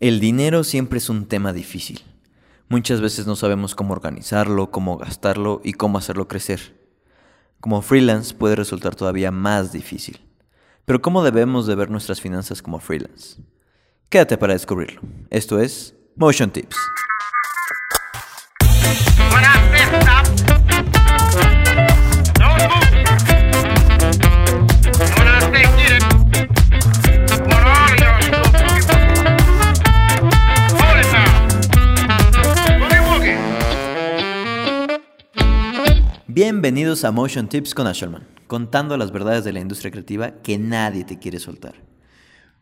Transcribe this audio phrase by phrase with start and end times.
[0.00, 2.04] El dinero siempre es un tema difícil.
[2.68, 6.76] Muchas veces no sabemos cómo organizarlo, cómo gastarlo y cómo hacerlo crecer.
[7.58, 10.20] Como freelance puede resultar todavía más difícil.
[10.84, 13.42] Pero ¿cómo debemos de ver nuestras finanzas como freelance?
[14.08, 15.00] Quédate para descubrirlo.
[15.30, 16.76] Esto es Motion Tips.
[36.40, 41.02] Bienvenidos a Motion Tips con Asherman, contando las verdades de la industria creativa que nadie
[41.02, 41.74] te quiere soltar.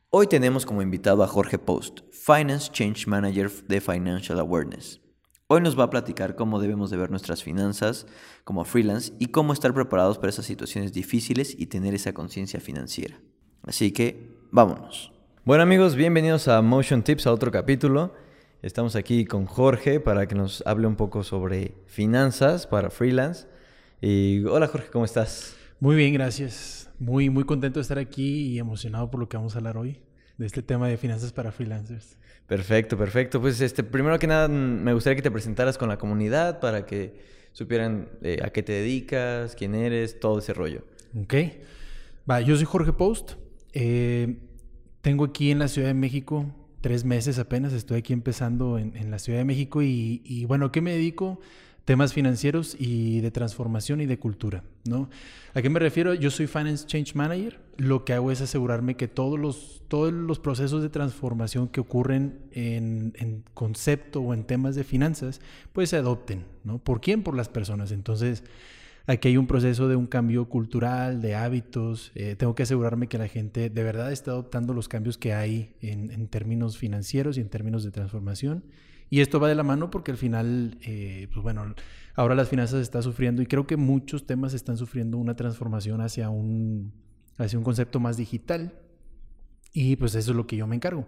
[0.09, 5.03] Hoy tenemos como invitado a Jorge Post, Finance Change Manager de Financial Awareness.
[5.49, 8.07] Hoy nos va a platicar cómo debemos de ver nuestras finanzas
[8.45, 13.21] como freelance y cómo estar preparados para esas situaciones difíciles y tener esa conciencia financiera.
[13.63, 15.13] Así que, vámonos.
[15.45, 18.15] Bueno amigos, bienvenidos a Motion Tips, a otro capítulo.
[18.63, 23.55] Estamos aquí con Jorge para que nos hable un poco sobre finanzas para freelance.
[24.01, 25.57] Y hola Jorge, ¿cómo estás?
[25.81, 26.91] Muy bien, gracias.
[26.99, 30.01] Muy, muy contento de estar aquí y emocionado por lo que vamos a hablar hoy,
[30.37, 32.19] de este tema de finanzas para freelancers.
[32.47, 33.41] Perfecto, perfecto.
[33.41, 37.21] Pues este, primero que nada, me gustaría que te presentaras con la comunidad para que
[37.53, 40.85] supieran eh, a qué te dedicas, quién eres, todo ese rollo.
[41.19, 41.35] Ok.
[42.31, 43.33] Va, yo soy Jorge Post.
[43.73, 44.37] Eh,
[45.01, 46.47] tengo aquí en la Ciudad de México
[46.83, 50.81] tres meses apenas, estoy aquí empezando en, la Ciudad de México y, y bueno, ¿qué
[50.81, 51.41] me dedico?
[51.87, 55.09] Temas financieros y de transformación y de cultura, ¿no?
[55.55, 56.15] ¿A qué me refiero?
[56.15, 57.61] Yo soy Finance Change Manager.
[57.79, 62.41] Lo que hago es asegurarme que todos los, todos los procesos de transformación que ocurren
[62.51, 65.41] en, en concepto o en temas de finanzas,
[65.73, 66.79] pues se adopten, ¿no?
[66.79, 67.23] ¿Por quién?
[67.23, 67.93] Por las personas.
[67.93, 68.43] Entonces,
[69.07, 72.11] aquí hay un proceso de un cambio cultural, de hábitos.
[72.17, 75.77] Eh, tengo que asegurarme que la gente de verdad está adoptando los cambios que hay
[75.81, 78.65] en, en términos financieros y en términos de transformación
[79.09, 81.75] y esto va de la mano porque al final, eh, pues bueno,
[82.15, 86.29] ahora las finanzas están sufriendo y creo que muchos temas están sufriendo una transformación hacia
[86.29, 86.93] un,
[87.39, 88.81] hacia un concepto más digital.
[89.73, 91.07] Y pues eso es lo que yo me encargo.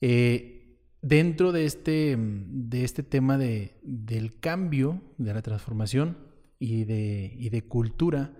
[0.00, 6.16] Eh, dentro de este, de este tema de, del cambio, de la transformación
[6.58, 8.32] y de, y de cultura,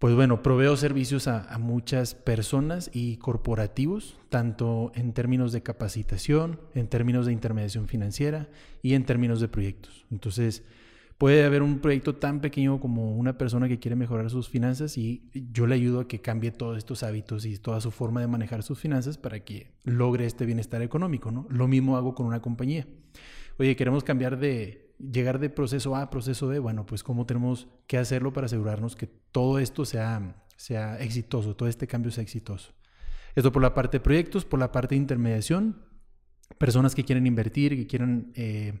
[0.00, 6.88] pues bueno, proveo servicios a, muchas personas y corporativos, tanto en términos de capacitación, en
[6.88, 8.48] términos de intermediación financiera
[8.80, 10.06] y en términos de proyectos.
[10.10, 10.64] Entonces,
[11.18, 15.28] puede haber un proyecto tan pequeño como una persona que quiere mejorar sus finanzas y
[15.34, 18.62] yo le ayudo a que cambie todos estos hábitos y toda su forma de manejar
[18.62, 21.46] sus finanzas para que logre este bienestar económico, ¿no?
[21.50, 22.86] Lo mismo hago con una compañía.
[23.58, 27.68] Oye, queremos cambiar de llegar de proceso A a proceso B, bueno, pues cómo tenemos
[27.86, 32.72] que hacerlo para asegurarnos que todo esto sea, sea exitoso, todo este cambio sea exitoso.
[33.34, 35.84] Esto por la parte de proyectos, por la parte de intermediación,
[36.58, 38.80] personas que quieren invertir, que quieren eh,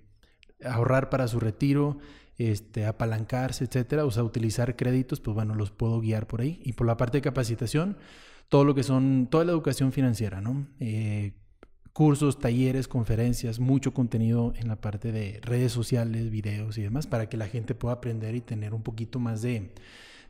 [0.64, 1.98] ahorrar para su retiro,
[2.36, 6.60] este, apalancarse, etcétera, o sea, utilizar créditos, pues bueno, los puedo guiar por ahí.
[6.64, 7.98] Y por la parte de capacitación,
[8.48, 10.66] todo lo que son, toda la educación financiera, ¿no?
[10.80, 11.34] Eh,
[11.92, 17.28] cursos, talleres, conferencias, mucho contenido en la parte de redes sociales, videos y demás, para
[17.28, 19.72] que la gente pueda aprender y tener un poquito más de,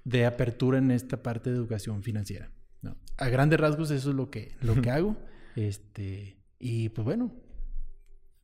[0.05, 2.51] de apertura en esta parte de educación financiera.
[3.19, 5.17] A grandes rasgos eso es lo que, lo que hago.
[5.57, 7.31] Este, y pues bueno.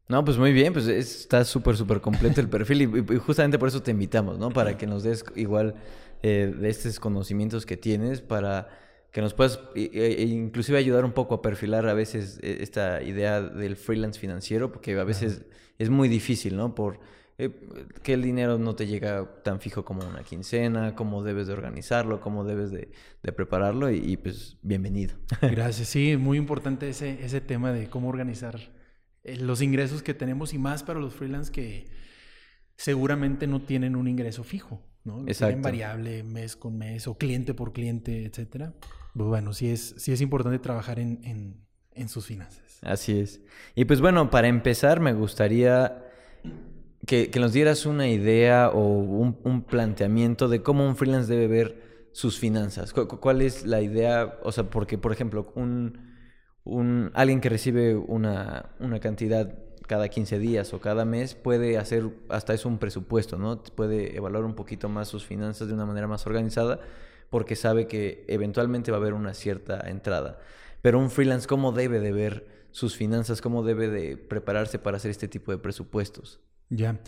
[0.08, 3.82] No, pues muy bien, pues está súper, súper completo el perfil y, justamente por eso
[3.82, 4.50] te invitamos, ¿no?
[4.50, 5.74] Para que nos des igual
[6.22, 8.68] eh, de estos conocimientos que tienes para
[9.16, 13.76] que nos puedas inclusive ayudar un poco a perfilar a veces e, esta idea del
[13.76, 15.46] freelance financiero, porque a veces
[15.78, 16.74] es muy difícil, ¿no?
[16.74, 17.00] Por
[17.38, 17.50] eh,
[18.02, 22.20] que el dinero no te llega tan fijo como una quincena, cómo debes de organizarlo,
[22.20, 22.92] cómo debes de,
[23.32, 25.16] prepararlo y, pues bienvenido.
[25.40, 28.60] Gracias, sí, muy importante ese, ese tema de cómo organizar
[29.24, 31.88] eh, los ingresos que tenemos y más para los freelance que
[32.76, 34.82] seguramente no tienen un ingreso fijo.
[35.06, 35.22] ¿No?
[35.26, 35.62] Exacto.
[35.62, 38.74] variable mes con mes o cliente por cliente, etcétera.
[39.14, 41.64] Pues bueno, sí es, sí es importante trabajar en,
[42.08, 42.78] sus finanzas.
[42.82, 43.40] Así es.
[43.74, 46.04] Y pues bueno, para empezar me gustaría
[47.06, 52.38] que, nos dieras una idea o un, planteamiento de cómo un freelance debe ver sus
[52.38, 52.92] finanzas.
[52.92, 54.38] ¿Cuál es la idea?
[54.42, 55.98] O sea, porque por ejemplo, un,
[56.64, 62.10] un alguien que recibe una, una cantidad cada 15 días o cada mes puede hacer
[62.28, 63.62] hasta eso un presupuesto, ¿no?
[63.62, 66.80] Puede evaluar un poquito más sus finanzas de una manera más organizada
[67.30, 70.38] porque sabe que eventualmente va a haber una cierta entrada.
[70.82, 73.40] Pero un freelance, ¿cómo debe de ver sus finanzas?
[73.40, 76.40] ¿Cómo debe de prepararse para hacer este tipo de presupuestos?
[76.68, 77.00] Ya.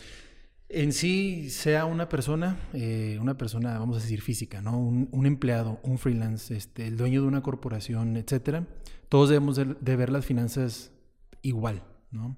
[0.67, 4.79] En sí, sea una persona, eh, una persona, vamos a decir, física, ¿no?
[4.79, 8.67] Un, empleado, un freelance, este, el dueño de una corporación, etcétera,
[9.07, 10.91] todos debemos de ver las finanzas
[11.41, 11.81] igual,
[12.11, 12.37] ¿no?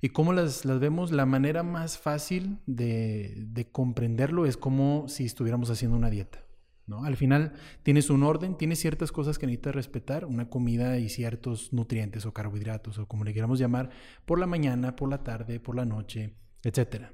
[0.00, 1.12] ¿Y cómo las, las vemos?
[1.12, 6.44] La manera más fácil de, de comprenderlo es como si estuviéramos haciendo una dieta.
[6.86, 7.04] ¿no?
[7.04, 11.72] Al final tienes un orden, tienes ciertas cosas que necesitas respetar, una comida y ciertos
[11.72, 13.90] nutrientes o carbohidratos o como le queramos llamar,
[14.24, 17.06] por la mañana, por la tarde, por la noche, etc.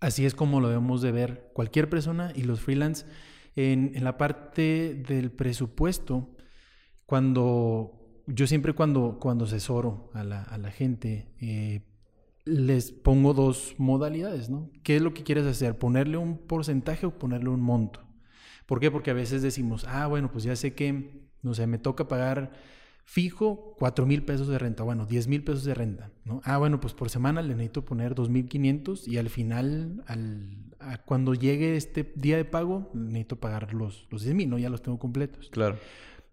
[0.00, 3.06] Así es como lo debemos de ver cualquier persona y los freelance
[3.54, 6.34] en, en la parte del presupuesto,
[7.04, 11.82] cuando yo siempre cuando, cuando asesoro a la, a la gente, eh,
[12.44, 14.70] les pongo dos modalidades, ¿no?
[14.82, 15.78] ¿Qué es lo que quieres hacer?
[15.78, 18.00] ¿Ponerle un porcentaje o ponerle un monto?
[18.66, 18.90] ¿Por qué?
[18.90, 22.52] Porque a veces decimos, ah, bueno, pues ya sé que, no sé, me toca pagar
[23.04, 26.40] fijo 4 mil pesos de renta, bueno, 10 mil pesos de renta, ¿no?
[26.44, 30.56] Ah, bueno, pues por semana le necesito poner 2.500 y al final, al,
[31.04, 34.58] cuando llegue este día de pago, necesito pagar los, los 10 mil, ¿no?
[34.58, 35.50] Ya los tengo completos.
[35.50, 35.76] Claro.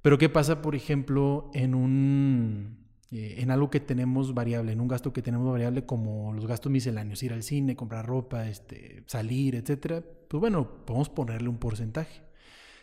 [0.02, 2.80] Pero ¿qué pasa, por ejemplo, en un...
[3.12, 6.72] Eh, en algo que tenemos variable, en un gasto que tenemos variable como los gastos
[6.72, 12.22] misceláneos, ir al cine, comprar ropa, este, salir, etcétera, pues bueno, podemos ponerle un porcentaje.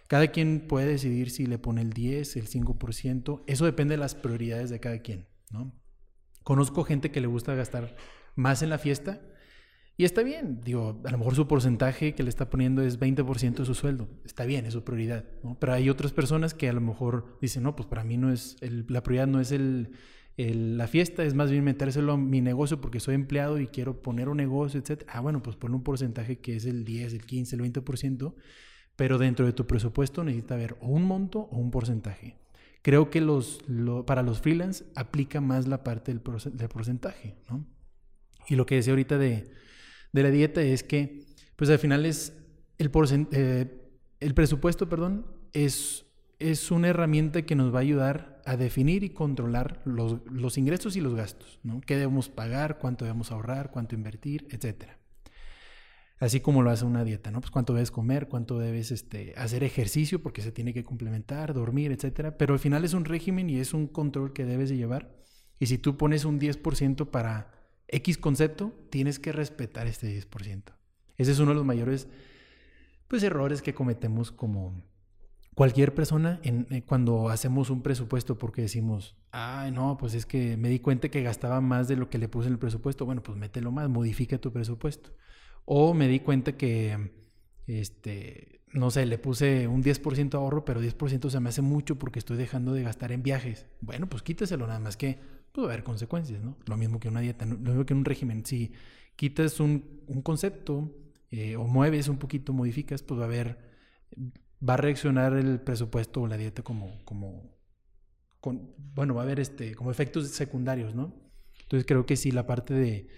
[0.09, 3.43] Cada quien puede decidir si le pone el 10, el 5%.
[3.47, 5.73] Eso depende de las prioridades de cada quien, ¿no?
[6.43, 7.97] Conozco gente que le gusta gastar
[8.35, 9.21] más en la fiesta
[9.97, 10.61] y está bien.
[10.63, 14.09] Digo, a lo mejor su porcentaje que le está poniendo es 20% de su sueldo.
[14.25, 15.25] Está bien, es su prioridad.
[15.59, 18.57] Pero hay otras personas que a lo mejor dicen, no, pues para mí no es,
[18.61, 19.91] la prioridad no es el,
[20.37, 24.29] la fiesta, es más bien metérselo a mi negocio porque soy empleado y quiero poner
[24.29, 25.05] un negocio, etc.
[25.09, 28.35] Ah, bueno, pues pon un porcentaje que es el 10, el 15, el 20%
[28.97, 32.39] pero dentro de tu presupuesto necesita haber o un monto o un porcentaje.
[32.83, 33.61] Creo que los,
[34.07, 37.67] para los freelance aplica más la parte del, porcentaje, ¿no?
[38.49, 39.51] Y lo que decía ahorita de,
[40.13, 41.25] de, la dieta es que,
[41.57, 42.33] pues al final es
[42.79, 42.91] el,
[43.33, 46.07] eh, el presupuesto, perdón, es,
[46.39, 50.97] es una herramienta que nos va a ayudar a definir y controlar los, los ingresos
[50.97, 51.81] y los gastos, ¿no?
[51.81, 54.99] ¿Qué debemos pagar, cuánto debemos ahorrar, cuánto invertir, etcétera?
[56.19, 57.41] Así como lo hace una dieta, ¿no?
[57.41, 61.93] Pues cuánto debes comer, cuánto debes este, hacer ejercicio, porque se tiene que complementar, dormir,
[61.93, 62.39] etcétera.
[62.39, 65.15] Pero al final es un régimen y es un control que debes de llevar.
[65.59, 67.51] Y si tú pones un 10% para
[67.89, 70.63] X concepto, tienes que respetar este 10%.
[71.17, 72.09] Ese es uno de los mayores
[73.09, 74.85] pues, errores que cometemos como
[75.55, 80.57] cualquier persona en, eh, cuando hacemos un presupuesto porque decimos, ay, no, pues es que
[80.59, 83.07] me di cuenta que gastaba más de lo que le puse en el presupuesto.
[83.07, 85.15] Bueno, pues mételo más, modifica tu presupuesto.
[85.65, 87.13] O me di cuenta que,
[87.67, 92.19] este, no sé, le puse un 10% ahorro, pero 10% se me hace mucho porque
[92.19, 93.67] estoy dejando de gastar en viajes.
[93.81, 95.19] Bueno, pues quítaselo nada más que
[95.57, 96.57] puede haber consecuencias, ¿no?
[96.67, 98.45] Lo mismo que una dieta, lo mismo que un régimen.
[98.45, 98.73] Si
[99.17, 100.95] quitas un, un concepto
[101.31, 103.59] eh, o mueves un poquito, modificas, pues va a haber,
[104.67, 107.57] va a reaccionar el presupuesto o la dieta como, como,
[108.95, 111.15] bueno, va a haber este, como efectos secundarios, ¿no?
[111.63, 113.09] Entonces creo que sí, la parte de,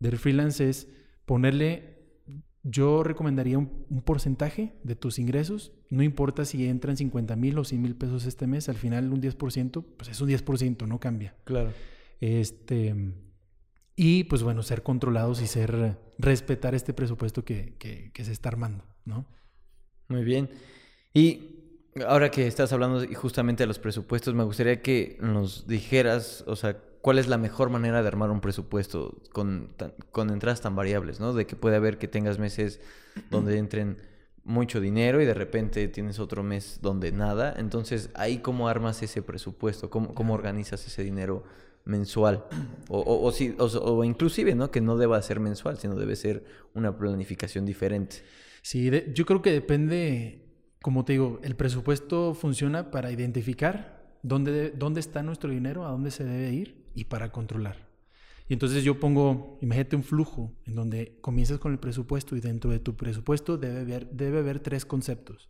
[0.00, 0.88] del freelance es
[1.24, 2.01] ponerle,
[2.64, 7.82] yo recomendaría un, porcentaje de tus ingresos, no importa si entran 50 mil o 100
[7.82, 11.34] mil pesos este mes, al final un 10%, pues es un 10%, no cambia.
[11.44, 11.72] Claro.
[12.20, 12.94] Este,
[13.96, 18.48] y pues bueno, ser controlados y ser, respetar este presupuesto que, que, que se está
[18.48, 19.26] armando, ¿no?
[20.08, 20.48] Muy bien.
[21.12, 21.52] Y
[22.06, 26.80] ahora que estás hablando justamente de los presupuestos, me gustaría que nos dijeras, o sea,
[27.02, 29.74] cuál es la mejor manera de armar un presupuesto con,
[30.12, 31.34] con entradas tan variables, ¿no?
[31.34, 32.80] De que puede haber que tengas meses
[33.30, 33.98] donde entren
[34.44, 37.54] mucho dinero y de repente tienes otro mes donde nada.
[37.58, 41.42] Entonces, ahí cómo armas ese presupuesto, cómo, cómo organizas ese dinero
[41.84, 42.44] mensual
[42.88, 44.70] o, o, o, si, o, inclusive, ¿no?
[44.70, 48.18] Que no deba ser mensual, sino debe ser una planificación diferente.
[48.62, 50.46] Sí, yo creo que depende,
[50.80, 56.12] como te digo, el presupuesto funciona para identificar dónde, dónde está nuestro dinero, a dónde
[56.12, 57.88] se debe ir y para controlar.
[58.48, 62.70] Y entonces yo pongo, imagínate un flujo en donde comienzas con el presupuesto y dentro
[62.70, 65.48] de tu presupuesto debe haber, debe haber tres conceptos.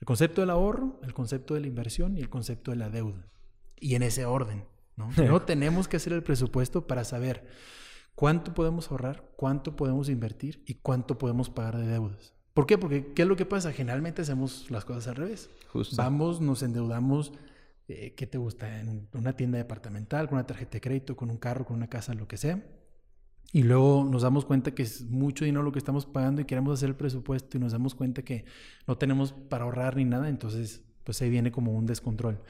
[0.00, 3.26] El concepto del ahorro, el concepto de la inversión y el concepto de la deuda.
[3.80, 4.64] Y en ese orden,
[4.96, 5.10] ¿no?
[5.16, 7.46] no tenemos que hacer el presupuesto para saber
[8.14, 12.34] cuánto podemos ahorrar, cuánto podemos invertir y cuánto podemos pagar de deudas.
[12.52, 12.78] ¿Por qué?
[12.78, 13.72] Porque ¿qué es lo que pasa?
[13.72, 15.50] Generalmente hacemos las cosas al revés.
[15.96, 17.32] Vamos, nos endeudamos
[17.88, 18.80] eh, ¿qué te gusta?
[18.80, 22.14] En una tienda departamental, con una tarjeta de crédito, con un carro, con una casa,
[22.14, 22.62] lo que sea.
[23.52, 26.78] Y luego nos damos cuenta que es mucho dinero lo que estamos pagando y queremos
[26.78, 28.44] hacer el presupuesto y nos damos cuenta que
[28.86, 32.40] no tenemos para ahorrar ni nada, entonces pues ahí viene como un descontrol.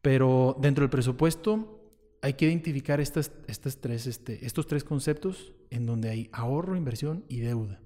[0.00, 1.80] Pero dentro del presupuesto
[2.22, 7.80] hay que identificar estas, este, estos tres conceptos en donde hay ahorro, inversión y deuda.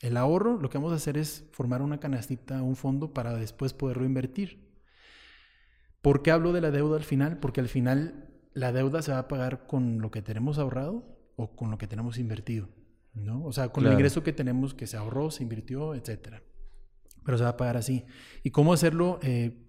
[0.00, 3.74] El ahorro lo que vamos a hacer es formar una canastita, un fondo para después
[3.74, 4.67] poderlo invertir.
[6.02, 7.38] ¿Por qué hablo de la deuda al final?
[7.38, 11.04] Porque al final la deuda se va a pagar con lo que tenemos ahorrado
[11.36, 12.68] o con lo que tenemos invertido,
[13.14, 13.44] ¿no?
[13.44, 16.42] O sea, con el ingreso que tenemos que se ahorró, se invirtió, etcétera.
[17.24, 18.04] Pero se va a pagar así.
[18.42, 19.20] ¿Y cómo hacerlo?
[19.22, 19.68] Eh,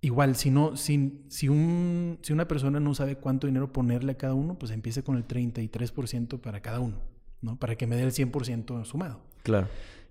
[0.00, 4.18] igual, si no, si, si, un, si una persona no sabe cuánto dinero ponerle a
[4.18, 7.02] cada uno, pues empiece con el 33% para cada uno,
[7.40, 7.58] ¿no?
[7.58, 9.22] Para que me dé el 100% sumado.
[9.42, 9.68] Claro.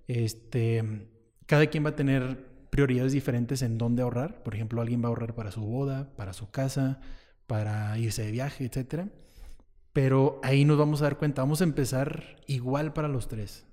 [0.08, 1.08] Este,
[1.46, 4.42] cada quien va a tener prioridades diferentes en dónde ahorrar.
[4.42, 7.00] Por ejemplo, alguien va a ahorrar para su boda, para su casa,
[7.46, 9.08] para irse de viaje, etcétera.
[9.92, 13.66] Pero ahí nos vamos a dar cuenta, vamos a empezar igual para los tres.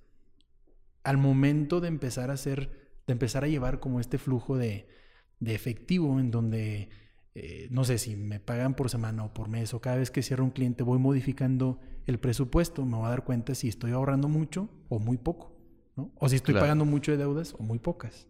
[1.04, 4.88] Al momento de empezar a hacer, de empezar a llevar como este flujo de,
[5.40, 6.90] de efectivo en donde,
[7.36, 10.24] eh, no sé si me pagan por semana o por mes o cada vez que
[10.24, 14.28] cierro un cliente voy modificando el presupuesto, me voy a dar cuenta si estoy ahorrando
[14.28, 15.56] mucho o muy poco,
[15.96, 16.12] ¿no?
[16.16, 18.28] O si estoy pagando mucho de deudas o muy pocas.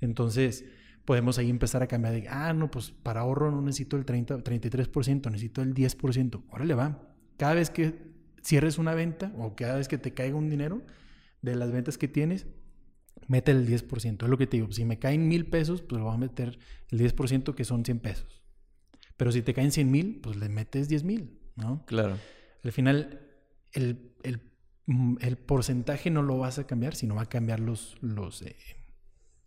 [0.00, 0.64] Entonces,
[1.04, 4.38] podemos ahí empezar a cambiar de, ah, no, pues para ahorro no necesito el 30,
[4.38, 6.44] 33%, necesito el 10%.
[6.50, 7.00] Órale, va.
[7.36, 7.94] Cada vez que
[8.42, 10.82] cierres una venta o cada vez que te caiga un dinero
[11.42, 12.46] de las ventas que tienes,
[13.28, 14.22] mete el 10%.
[14.22, 16.58] Es lo que te digo, si me caen mil pesos, pues lo voy a meter
[16.90, 18.42] el 10% que son 100 pesos.
[19.16, 21.84] Pero si te caen 100 mil, pues le metes 10 mil, ¿no?
[21.86, 22.18] Claro.
[22.62, 23.20] Al final,
[23.72, 24.40] el, el,
[24.86, 28.56] mm, el, porcentaje no lo vas a cambiar, sino va a cambiar los, los, eh,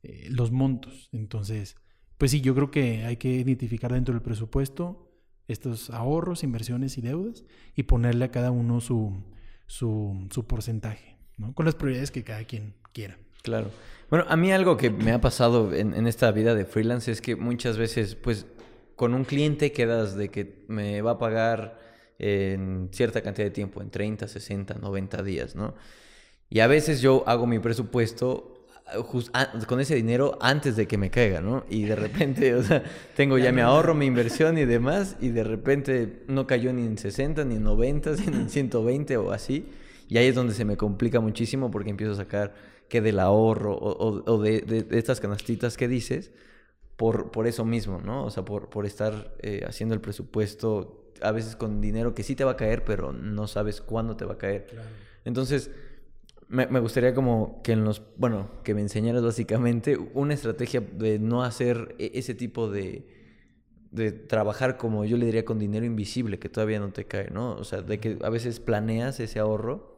[0.03, 1.09] eh, los montos.
[1.11, 1.75] Entonces,
[2.17, 5.09] pues sí, yo creo que hay que identificar dentro del presupuesto
[5.47, 7.43] estos ahorros, inversiones y deudas
[7.75, 9.23] y ponerle a cada uno su,
[9.65, 11.53] su, porcentaje, ¿no?
[11.53, 13.17] Con las prioridades que cada quien quiera.
[13.41, 13.71] Claro.
[14.09, 17.21] Bueno, a mí algo que me ha pasado en, en, esta vida de freelance es
[17.21, 18.45] que muchas veces, pues,
[18.95, 21.79] con un cliente quedas de que me va a pagar
[22.19, 25.73] en cierta cantidad de tiempo, en 30, 60, 90 días, ¿no?
[26.49, 28.58] Y a veces yo hago mi presupuesto
[29.67, 31.65] con ese dinero antes de que me caiga, ¿no?
[31.69, 32.83] Y de repente, o sea,
[33.15, 36.97] tengo ya mi ahorro, mi inversión y demás, y de repente no cayó ni en
[36.97, 39.69] 60, ni en 90, ni en 120 o así.
[40.07, 42.53] Y ahí es donde se me complica muchísimo porque empiezo a sacar
[42.87, 46.31] que del ahorro o, de, estas canastitas que dices
[46.95, 48.25] por, por eso mismo, ¿no?
[48.25, 52.35] O sea, por, por estar eh, haciendo el presupuesto a veces con dinero que sí
[52.35, 54.67] te va a caer, pero no sabes cuándo te va a caer.
[55.25, 55.71] Entonces
[56.49, 61.19] me, me, gustaría como que en los, bueno, que me enseñaras básicamente una estrategia de
[61.19, 63.07] no hacer e, ese tipo de,
[63.91, 67.51] de trabajar como yo le diría con dinero invisible que todavía no te cae, ¿no?
[67.51, 69.95] O sea, de que a veces planeas ese ahorro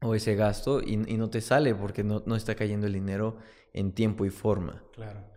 [0.00, 3.38] o ese gasto y, y no te sale porque no, no, está cayendo el dinero
[3.72, 4.84] en tiempo y forma.
[4.92, 5.30] Claro.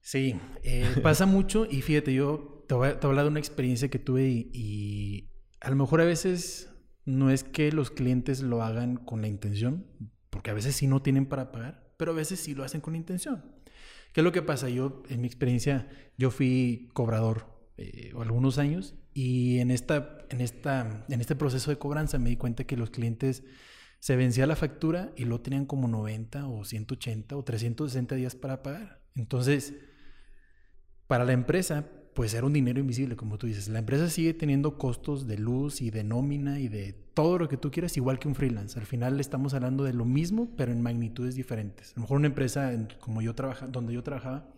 [0.00, 3.30] Sí, eh, pasa mucho y fíjate, yo te voy, a, te voy, a, hablar de
[3.30, 6.72] una experiencia que tuve y, y a lo mejor a veces
[7.06, 9.86] no es que los clientes lo hagan con la intención,
[10.28, 12.94] porque a veces sí no tienen para pagar, pero a veces sí lo hacen con
[12.94, 13.44] intención.
[14.12, 14.68] ¿Qué es lo que pasa?
[14.68, 17.46] Yo, en mi experiencia, yo fui cobrador
[17.76, 22.36] eh, algunos años y en, esta, en, esta, en este proceso de cobranza me di
[22.36, 23.44] cuenta que los clientes
[24.00, 28.62] se vencía la factura y lo tenían como 90 o 180 o 360 días para
[28.62, 29.02] pagar.
[29.14, 29.74] Entonces,
[31.06, 31.86] para la empresa,
[32.16, 33.68] pues era un dinero invisible, como tú dices.
[33.68, 37.58] La empresa sigue teniendo costos de luz y de nómina y de todo lo que
[37.58, 38.78] tú quieras, igual que un freelance.
[38.78, 41.90] Al final estamos hablando de lo mismo, pero en magnitudes diferentes.
[41.92, 44.48] A lo mejor una empresa como yo trabaja, donde yo trabajaba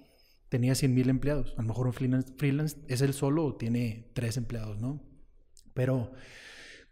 [0.48, 1.54] tenía 100 mil empleados.
[1.58, 5.02] A lo mejor un freelance, freelance es el solo o tiene tres empleados, ¿no?
[5.74, 6.12] Pero,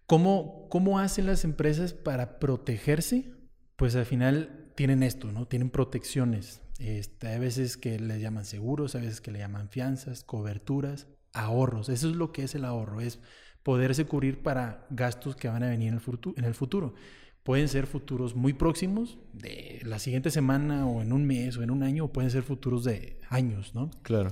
[0.07, 3.33] ¿cómo, ¿cómo hacen las empresas para protegerse?
[3.77, 5.47] Pues al final tienen esto, ¿no?
[5.47, 10.25] Tienen protecciones este, hay veces que le llaman seguros, hay veces que le llaman fianzas,
[10.25, 11.89] coberturas, ahorros.
[11.89, 13.21] Eso es lo que es el ahorro, es
[13.63, 16.37] poderse cubrir para gastos que van a venir en el futuro.
[16.39, 16.95] En el futuro.
[17.43, 21.71] Pueden ser futuros muy próximos, de la siguiente semana o en un mes o en
[21.71, 23.91] un año, o pueden ser futuros de años, ¿no?
[24.03, 24.31] Claro.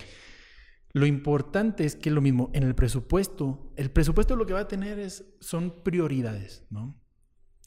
[0.93, 4.69] Lo importante es que lo mismo, en el presupuesto, el presupuesto lo que va a
[4.69, 7.01] tener es, son prioridades, ¿no?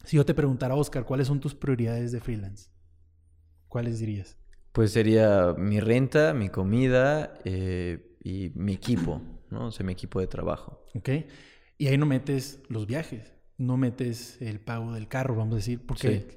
[0.03, 2.71] Si yo te preguntara, Oscar, ¿cuáles son tus prioridades de freelance?
[3.67, 4.37] ¿Cuáles dirías?
[4.77, 9.69] Pues sería mi renta, mi comida eh, y mi equipo, ¿no?
[9.69, 10.85] O sea, mi equipo de trabajo.
[10.93, 11.09] Ok.
[11.79, 15.81] Y ahí no metes los viajes, no metes el pago del carro, vamos a decir,
[15.83, 16.27] porque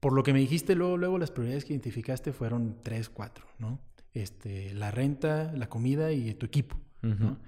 [0.00, 3.80] por lo que me dijiste luego, luego las prioridades que identificaste fueron tres, cuatro, ¿no?
[4.12, 7.38] Este, la renta, la comida y tu equipo, ¿no?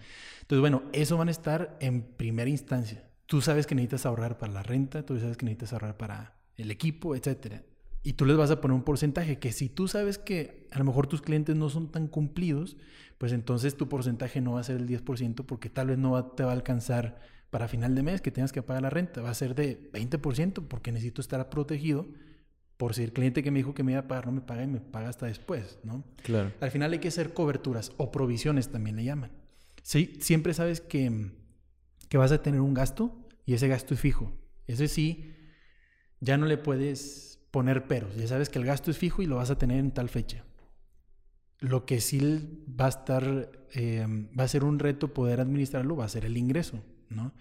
[0.41, 3.05] Entonces, bueno, eso van a estar en primera instancia.
[3.27, 6.71] Tú sabes que necesitas ahorrar para la renta, tú sabes que necesitas ahorrar para el
[6.71, 7.63] equipo, etcétera
[8.03, 10.85] y tú les vas a poner un porcentaje que si tú sabes que a lo
[10.85, 12.77] mejor tus clientes no son tan cumplidos,
[13.19, 16.43] pues entonces tu porcentaje no va a ser el 10% porque tal vez no te
[16.43, 19.35] va a alcanzar para final de mes que tengas que pagar la renta, va a
[19.35, 22.07] ser de 20% porque necesito estar protegido
[22.77, 24.63] por si el cliente que me dijo que me iba a pagar no me paga
[24.63, 26.03] y me paga hasta después, ¿no?
[26.23, 26.53] Claro.
[26.61, 29.33] Al final hay que hacer coberturas o provisiones también le llaman.
[29.83, 31.31] Sí, siempre sabes que,
[32.09, 33.15] que vas a tener un gasto
[33.45, 34.33] y ese gasto es fijo.
[34.67, 35.35] Ese sí,
[36.21, 38.17] ya no le puedes poner peros.
[38.17, 40.45] Ya sabes que el gasto es fijo y lo vas a tener en tal fecha.
[41.59, 44.07] Lo que sí va a estar, eh,
[44.39, 47.35] va a ser un reto poder administrarlo, va a ser el ingreso, ¿no?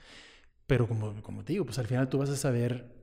[0.67, 2.93] Pero como, como te digo, pues al final tú vas a saber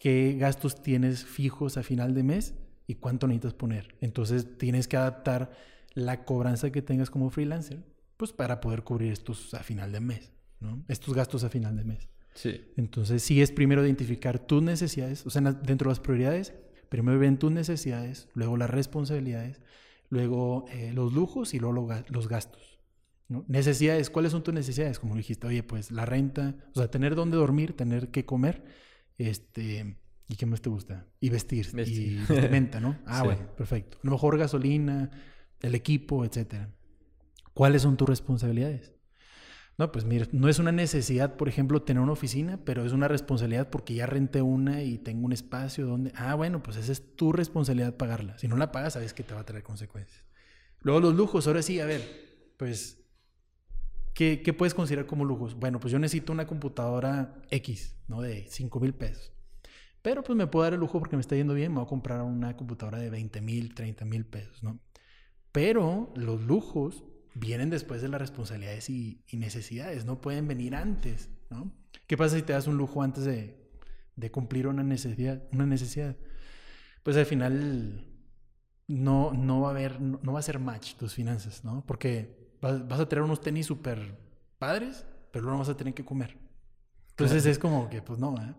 [0.00, 2.54] qué gastos tienes fijos a final de mes
[2.86, 3.94] y cuánto necesitas poner.
[4.00, 5.50] Entonces tienes que adaptar
[5.94, 7.82] la cobranza que tengas como freelancer,
[8.16, 10.84] pues para poder cubrir estos a final de mes, ¿no?
[10.88, 12.08] Estos gastos a final de mes.
[12.36, 12.60] Sí.
[12.76, 16.54] Entonces sí es primero identificar tus necesidades, o sea, dentro de las prioridades,
[16.88, 19.60] primero ven tus necesidades, luego las responsabilidades,
[20.10, 22.78] luego eh, los lujos y luego los gastos.
[23.28, 23.44] ¿no?
[23.48, 24.98] Necesidades, ¿cuáles son tus necesidades?
[24.98, 28.64] Como dijiste, oye, pues la renta, o sea, tener dónde dormir, tener que comer,
[29.18, 29.96] este,
[30.28, 31.06] ¿y qué más te gusta?
[31.20, 32.98] Y vestir, y vestimenta, ¿no?
[33.06, 33.98] Ah, bueno, perfecto.
[33.98, 35.10] A lo mejor gasolina,
[35.60, 36.70] el equipo, etcétera.
[37.54, 38.95] ¿Cuáles son tus responsabilidades?
[39.78, 43.08] No, pues mira, no es una necesidad, por ejemplo, tener una oficina, pero es una
[43.08, 46.12] responsabilidad porque ya renté una y tengo un espacio donde...
[46.14, 48.38] Ah, bueno, pues esa es tu responsabilidad pagarla.
[48.38, 50.24] Si no la pagas, sabes que te va a traer consecuencias.
[50.80, 52.02] Luego los lujos, ahora sí, a ver,
[52.56, 53.04] pues,
[54.14, 55.54] ¿qué, qué puedes considerar como lujos?
[55.54, 58.22] Bueno, pues yo necesito una computadora X, ¿no?
[58.22, 59.32] De 5 mil pesos.
[60.00, 61.88] Pero pues me puedo dar el lujo porque me está yendo bien, me voy a
[61.88, 64.78] comprar una computadora de 20 mil, 30 mil pesos, ¿no?
[65.52, 67.02] Pero los lujos
[67.38, 71.70] vienen después de las responsabilidades y, necesidades, no pueden venir antes, ¿no?
[72.06, 73.54] ¿Qué pasa si te das un lujo antes de,
[74.30, 76.16] cumplir una necesidad, una necesidad?
[77.02, 78.06] Pues al final
[78.88, 81.84] no, no va a haber, no, va a ser match tus finanzas, ¿no?
[81.86, 84.18] Porque vas, a tener unos tenis súper
[84.58, 86.38] padres, pero luego no vas a tener que comer.
[87.10, 88.54] Entonces es como que, pues no, ¿eh?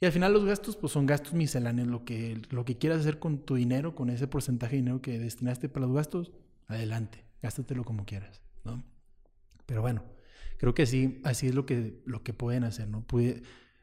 [0.00, 1.86] Y al final los gastos, pues son gastos misceláneos.
[1.86, 5.18] Lo que, lo que quieras hacer con tu dinero, con ese porcentaje de dinero que
[5.18, 6.32] destinaste para los gastos,
[6.66, 8.82] adelante gástatelo como quieras, ¿no?
[9.66, 10.02] Pero bueno,
[10.58, 13.04] creo que sí, así es lo que, lo que pueden hacer, ¿no?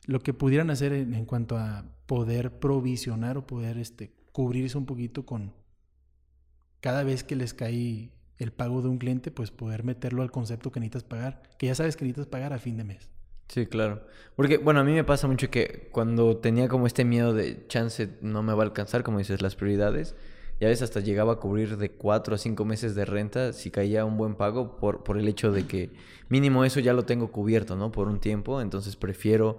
[0.05, 5.25] lo que pudieran hacer en, cuanto a poder provisionar o poder este, cubrirse un poquito
[5.25, 5.53] con
[6.79, 10.71] cada vez que les cae el pago de un cliente, pues poder meterlo al concepto
[10.71, 13.09] que necesitas pagar, que ya sabes que necesitas pagar a fin de mes.
[13.49, 14.05] Sí, claro.
[14.35, 18.17] Porque, bueno, a mí me pasa mucho que cuando tenía como este miedo de chance
[18.21, 20.15] no me va a alcanzar, como dices, las prioridades,
[20.59, 23.71] y a veces hasta llegaba a cubrir de cuatro a cinco meses de renta si
[23.71, 25.91] caía un buen pago por, por el hecho de que
[26.27, 27.91] mínimo eso ya lo tengo cubierto, ¿no?
[27.91, 29.57] Por un tiempo, entonces prefiero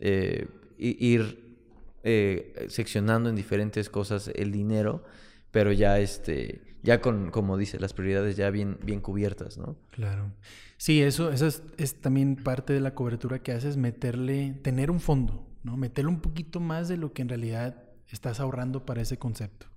[0.00, 1.56] eh, ir
[2.02, 5.04] eh, seccionando en diferentes cosas el dinero,
[5.50, 9.76] pero ya este, ya con, como dice, las prioridades ya bien, bien cubiertas, ¿no?
[9.90, 10.32] Claro.
[10.76, 15.00] Sí, eso, eso es, es también parte de la cobertura que haces, meterle, tener un
[15.00, 15.76] fondo, ¿no?
[15.76, 19.69] Meterle un poquito más de lo que en realidad estás ahorrando para ese concepto.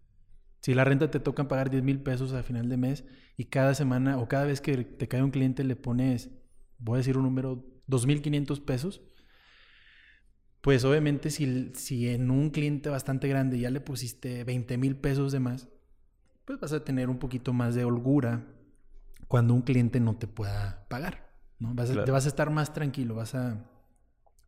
[0.63, 3.03] Si la renta te toca pagar 10 mil pesos al final de mes
[3.35, 6.29] y cada semana o cada vez que te cae un cliente le pones,
[6.77, 9.01] voy a decir un número, 2.500 pesos,
[10.61, 15.33] pues obviamente si, si en un cliente bastante grande ya le pusiste 20 mil pesos
[15.33, 15.67] de más,
[16.45, 18.47] pues vas a tener un poquito más de holgura
[19.27, 21.29] cuando un cliente no te pueda pagar.
[21.59, 21.73] ¿no?
[21.73, 23.69] Vas Te vas a estar más tranquilo, vas a,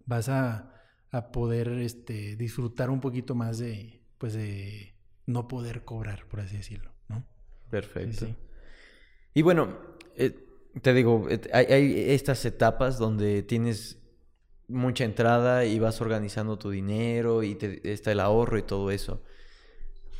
[0.05, 0.71] vas a,
[1.11, 4.94] a poder este, disfrutar un poquito más de, pues de
[5.25, 7.25] no poder cobrar, por así decirlo, ¿no?
[7.69, 8.27] Perfecto.
[9.33, 9.77] Y bueno,
[10.15, 10.45] eh,
[10.81, 13.99] te digo, eh, hay, estas etapas donde tienes
[14.67, 19.23] mucha entrada y vas organizando tu dinero y te, está el ahorro y todo eso.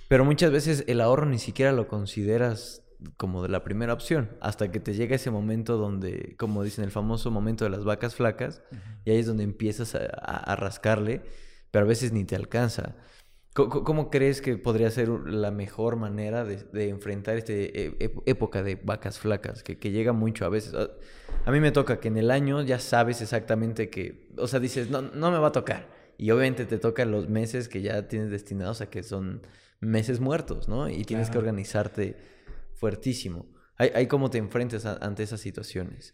[0.08, 2.84] Pero muchas veces el ahorro ni siquiera lo consideras
[3.18, 6.92] como de la primera opción, hasta que te llega ese momento donde, como dicen, el
[6.92, 8.64] famoso momento de las vacas flacas,
[9.04, 11.22] y ahí es donde empiezas a rascarle,
[11.72, 12.96] pero a veces ni te alcanza.
[13.56, 19.64] ¿Cómo, crees que podría ser la mejor manera de, enfrentar esta época de vacas flacas?
[19.64, 20.74] Que, llega mucho a veces.
[21.46, 24.90] A mí me toca que en el año ya sabes exactamente que, o sea, dices,
[24.90, 25.88] no, no me va a tocar.
[26.18, 29.42] Y obviamente te tocan los meses que ya tienes destinados a que son
[29.80, 30.90] meses muertos, ¿no?
[30.90, 32.18] Y tienes que organizarte
[32.74, 33.46] fuertísimo.
[33.78, 36.14] ¿Hay, cómo te enfrentas ante esas situaciones?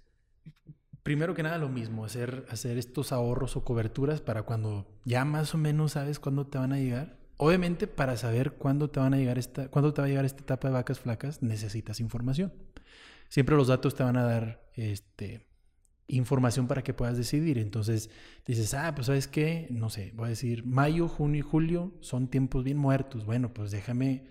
[1.01, 5.55] Primero que nada lo mismo, hacer, hacer estos ahorros o coberturas para cuando ya más
[5.55, 9.17] o menos sabes cuándo te van a llegar Obviamente, para saber cuándo te van a
[9.17, 12.53] llegar esta, cuándo te va a llegar esta etapa de vacas flacas, necesitas información.
[13.29, 15.47] Siempre los datos te van a dar este,
[16.05, 17.57] información para que puedas decidir.
[17.57, 18.11] Entonces
[18.45, 22.27] dices, ah, pues sabes qué, no sé, voy a decir, mayo, junio y julio son
[22.27, 23.25] tiempos bien muertos.
[23.25, 24.23] Bueno, pues déjame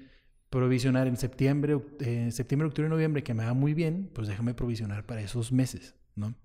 [0.48, 4.54] provisionar en septiembre, eh, septiembre, octubre y noviembre, que me va muy bien, pues déjame
[4.54, 6.36] provisionar para esos meses, ¿no?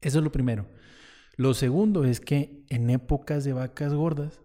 [0.00, 0.66] Eso es lo primero.
[1.36, 4.40] Lo segundo es que en épocas de vacas gordas,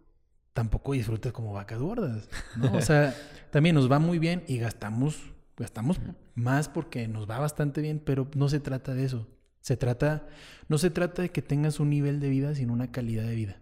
[0.56, 2.74] tampoco disfrutes como vacas gordas, ¿no?
[2.74, 3.14] O sea,
[3.52, 6.02] también nos va muy bien y gastamos Gastamos
[6.34, 9.28] más porque nos va bastante bien, pero no se trata de eso.
[9.62, 10.28] Se trata,
[10.68, 13.62] no se trata de que tengas un nivel de vida, sino una calidad de vida,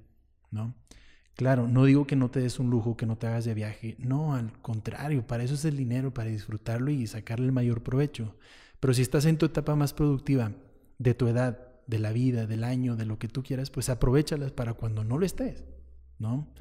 [0.52, 0.74] ¿no?
[1.36, 3.96] Claro, no digo que no te des un lujo, que no te hagas de viaje.
[4.00, 8.36] No, al contrario, para eso es el dinero, para disfrutarlo y sacarle el mayor provecho.
[8.80, 10.52] Pero si estás en tu etapa más productiva
[10.98, 14.52] de tu edad, de la vida, del año, de lo que tú quieras, pues aprovechalas
[14.52, 15.64] para cuando no lo estés,
[16.18, 16.54] ¿no?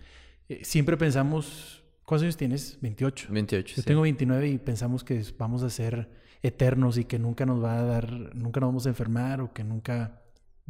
[0.48, 2.78] Eh, siempre pensamos, ¿cuántos años tienes?
[2.80, 3.28] 28.
[3.30, 3.76] 28.
[3.76, 6.10] Yo tengo 29 y pensamos que vamos a ser
[6.42, 9.64] eternos y que nunca nos va a dar, nunca nos vamos a enfermar o que
[9.64, 10.22] nunca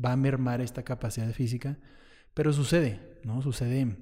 [0.02, 1.78] va a mermar esta capacidad física.
[2.34, 3.42] Pero sucede, ¿no?
[3.42, 3.96] Sucede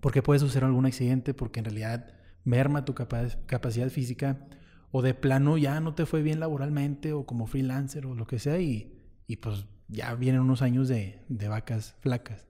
[0.00, 4.46] porque puede suceder algún accidente, porque en realidad merma tu capacidad física,
[4.90, 8.38] o de plano ya no te fue bien laboralmente, o como freelancer, o lo que
[8.38, 12.46] sea, y, y pues ya vienen unos años de, de vacas flacas.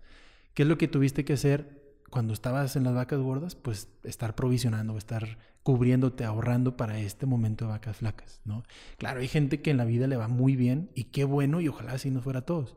[0.55, 3.55] ¿Qué es lo que tuviste que hacer cuando estabas en las vacas gordas?
[3.55, 8.62] Pues estar provisionando, estar cubriéndote, ahorrando para este momento de vacas flacas, ¿no?
[8.97, 11.68] Claro, hay gente que en la vida le va muy bien y qué bueno y
[11.68, 12.77] ojalá así nos fuera a todos.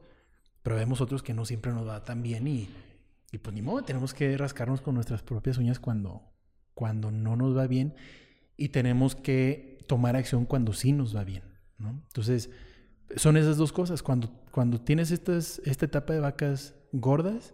[0.64, 2.68] Pero vemos otros que no siempre nos va tan bien y,
[3.32, 6.22] y pues ni modo, tenemos que rascarnos con nuestras propias uñas cuando,
[6.74, 7.96] cuando no nos va bien
[8.58, 11.44] y tenemos que tomar acción cuando sí nos va bien,
[11.78, 11.90] ¿no?
[11.90, 12.50] Entonces,
[13.16, 14.04] son esas dos cosas.
[14.04, 17.54] Cuando, cuando tienes estas, esta etapa de vacas gordas,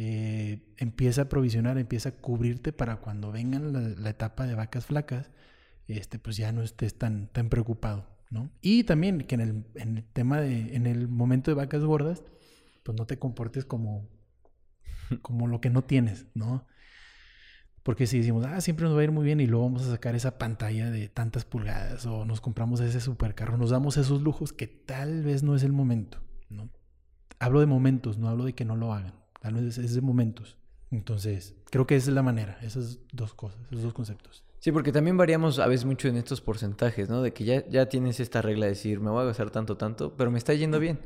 [0.00, 4.86] eh, empieza a provisionar, empieza a cubrirte para cuando vengan la, la, etapa de vacas
[4.86, 5.32] flacas,
[5.88, 8.48] este, pues ya no estés tan, tan preocupado, ¿no?
[8.60, 12.22] Y también que en el, en el tema de, en el momento de vacas gordas,
[12.84, 14.08] pues no te comportes como,
[15.20, 16.64] como lo que no tienes, ¿no?
[17.82, 19.90] Porque si decimos, ah, siempre nos va a ir muy bien y luego vamos a
[19.90, 24.52] sacar esa pantalla de tantas pulgadas o nos compramos ese supercarro, nos damos esos lujos
[24.52, 26.70] que tal vez no es el momento, ¿no?
[27.40, 29.14] Hablo de momentos, no hablo de que no lo hagan,
[29.54, 30.56] tal vez es de momentos.
[30.90, 34.44] Entonces, creo que esa es la manera, esas dos cosas, esos dos conceptos.
[34.60, 37.22] Sí, porque también variamos a veces mucho en estos porcentajes, ¿no?
[37.22, 40.16] De que ya, ya tienes esta regla de decir, me voy a gastar tanto, tanto,
[40.16, 40.98] pero me está yendo bien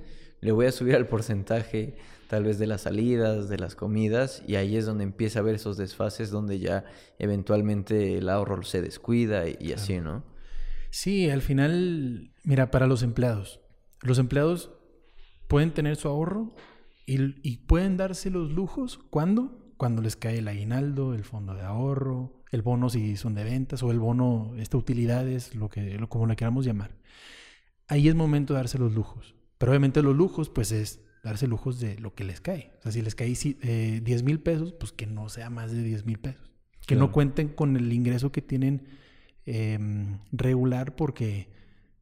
[0.43, 4.57] le voy a subir al porcentaje tal vez de las salidas, de las comidas, y
[4.57, 6.85] ahí es donde empieza a haber esos desfases donde ya
[7.19, 10.25] eventualmente el ahorro se descuida y, así, ¿no?
[10.91, 13.61] Sí, al final, mira, para los empleados,
[14.01, 14.73] los empleados
[15.47, 16.55] pueden tener su ahorro
[17.07, 21.63] y, y pueden darse los lujos cuando cuando les cae el aguinaldo, el fondo de
[21.63, 26.09] ahorro, el bono si son de ventas o el bono, esta utilidades, lo que, lo,
[26.09, 26.95] como le queramos llamar.
[27.89, 29.35] Ahí es momento de darse los lujos.
[29.59, 32.71] Pero obviamente los lujos, pues es darse lujos de lo que les cae.
[32.79, 35.83] O sea, si les cae eh, 10 mil pesos, pues que no sea más de
[35.83, 36.49] 10 mil pesos.
[36.87, 38.87] Que no cuenten con el ingreso que tienen
[39.47, 39.81] eh,
[40.31, 41.49] regular porque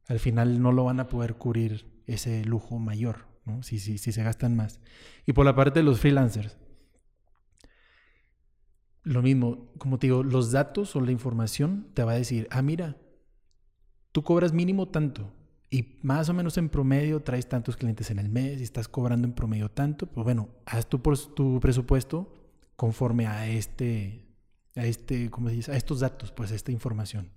[0.07, 3.25] al final no lo van a poder cubrir ese lujo mayor,
[3.61, 4.79] Si, si, si se gastan más.
[5.25, 6.57] Y por la parte de los freelancers,
[9.03, 12.61] lo mismo, como te digo, los datos o la información te va a decir, ah,
[12.61, 12.97] mira,
[14.11, 15.33] tú cobras mínimo tanto,
[15.73, 19.25] y más o menos en promedio traes tantos clientes en el mes y estás cobrando
[19.25, 22.33] en promedio tanto, pues bueno, haz tu, tu presupuesto
[22.75, 24.27] conforme a este,
[24.75, 25.71] a este, ¿cómo se dice?
[25.71, 27.31] A estos datos, pues a esta información.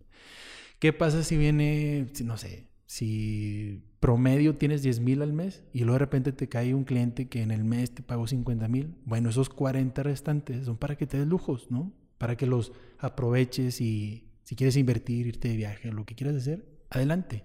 [0.80, 5.94] ¿Qué pasa si viene, no sé, si promedio tienes 10 mil al mes y luego
[5.94, 8.94] de repente te cae un cliente que en el mes te pagó 50 mil?
[9.04, 11.92] Bueno, esos 40 restantes son para que te des lujos, ¿no?
[12.18, 16.66] Para que los aproveches y si quieres invertir, irte de viaje, lo que quieras hacer,
[16.90, 17.44] adelante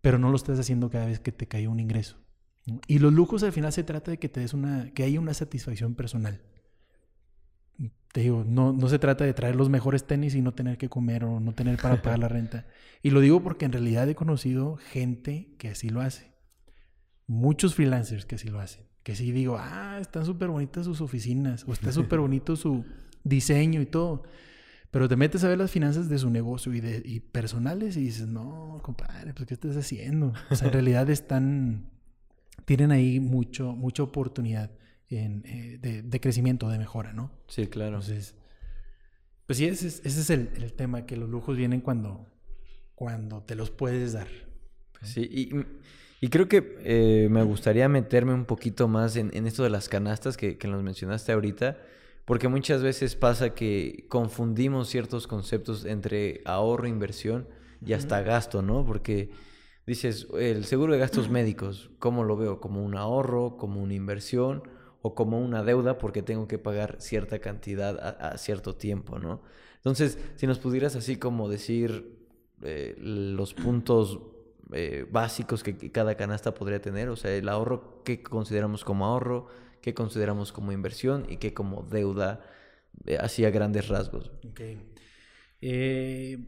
[0.00, 2.16] pero no lo estás haciendo cada vez que te cae un ingreso.
[2.86, 5.34] Y los lujos al final se trata de que te des una, que haya una
[5.34, 6.40] satisfacción personal.
[8.12, 10.88] Te digo, no, no se trata de traer los mejores tenis y no tener que
[10.88, 12.66] comer o no tener para pagar la renta.
[13.02, 16.34] Y lo digo porque en realidad he conocido gente que así lo hace.
[17.26, 18.84] Muchos freelancers que así lo hacen.
[19.02, 22.84] Que sí digo, ah, están súper bonitas sus oficinas o está súper bonito su
[23.24, 24.24] diseño y todo.
[24.90, 28.00] Pero te metes a ver las finanzas de su negocio y, de, y personales y
[28.02, 30.34] dices, no, compadre, pues ¿qué estás haciendo?
[30.50, 31.88] O sea, en realidad están,
[32.66, 34.72] tienen ahí mucho, mucha oportunidad
[35.18, 37.30] en, eh, de, de, crecimiento, de mejora, ¿no?
[37.48, 37.96] Sí, claro.
[37.96, 38.34] Entonces,
[39.46, 42.26] pues sí, ese es, ese es el, el, tema, que los lujos vienen cuando,
[42.94, 44.28] cuando te los puedes dar.
[45.02, 45.50] Sí, y,
[46.24, 49.88] y creo que eh, me gustaría meterme un poquito más en, en esto de las
[49.88, 51.78] canastas que, que nos mencionaste ahorita
[52.30, 57.48] porque muchas veces pasa que confundimos ciertos conceptos entre ahorro, inversión
[57.84, 58.84] y hasta gasto, ¿no?
[58.84, 59.30] Porque
[59.84, 62.60] dices, el seguro de gastos médicos, ¿cómo lo veo?
[62.60, 64.62] ¿Como un ahorro, como una inversión
[65.02, 69.40] o como una deuda porque tengo que pagar cierta cantidad a, cierto tiempo, ¿no?
[69.76, 72.18] Entonces, si nos pudieras así como decir
[72.62, 74.20] eh, los puntos
[74.72, 79.48] eh, básicos que cada canasta podría tener, o sea, el ahorro, ¿qué consideramos como ahorro?
[79.80, 82.44] qué consideramos como inversión y qué como deuda,
[83.06, 84.30] eh, así a grandes rasgos.
[84.50, 84.80] Okay.
[85.60, 86.38] Eh,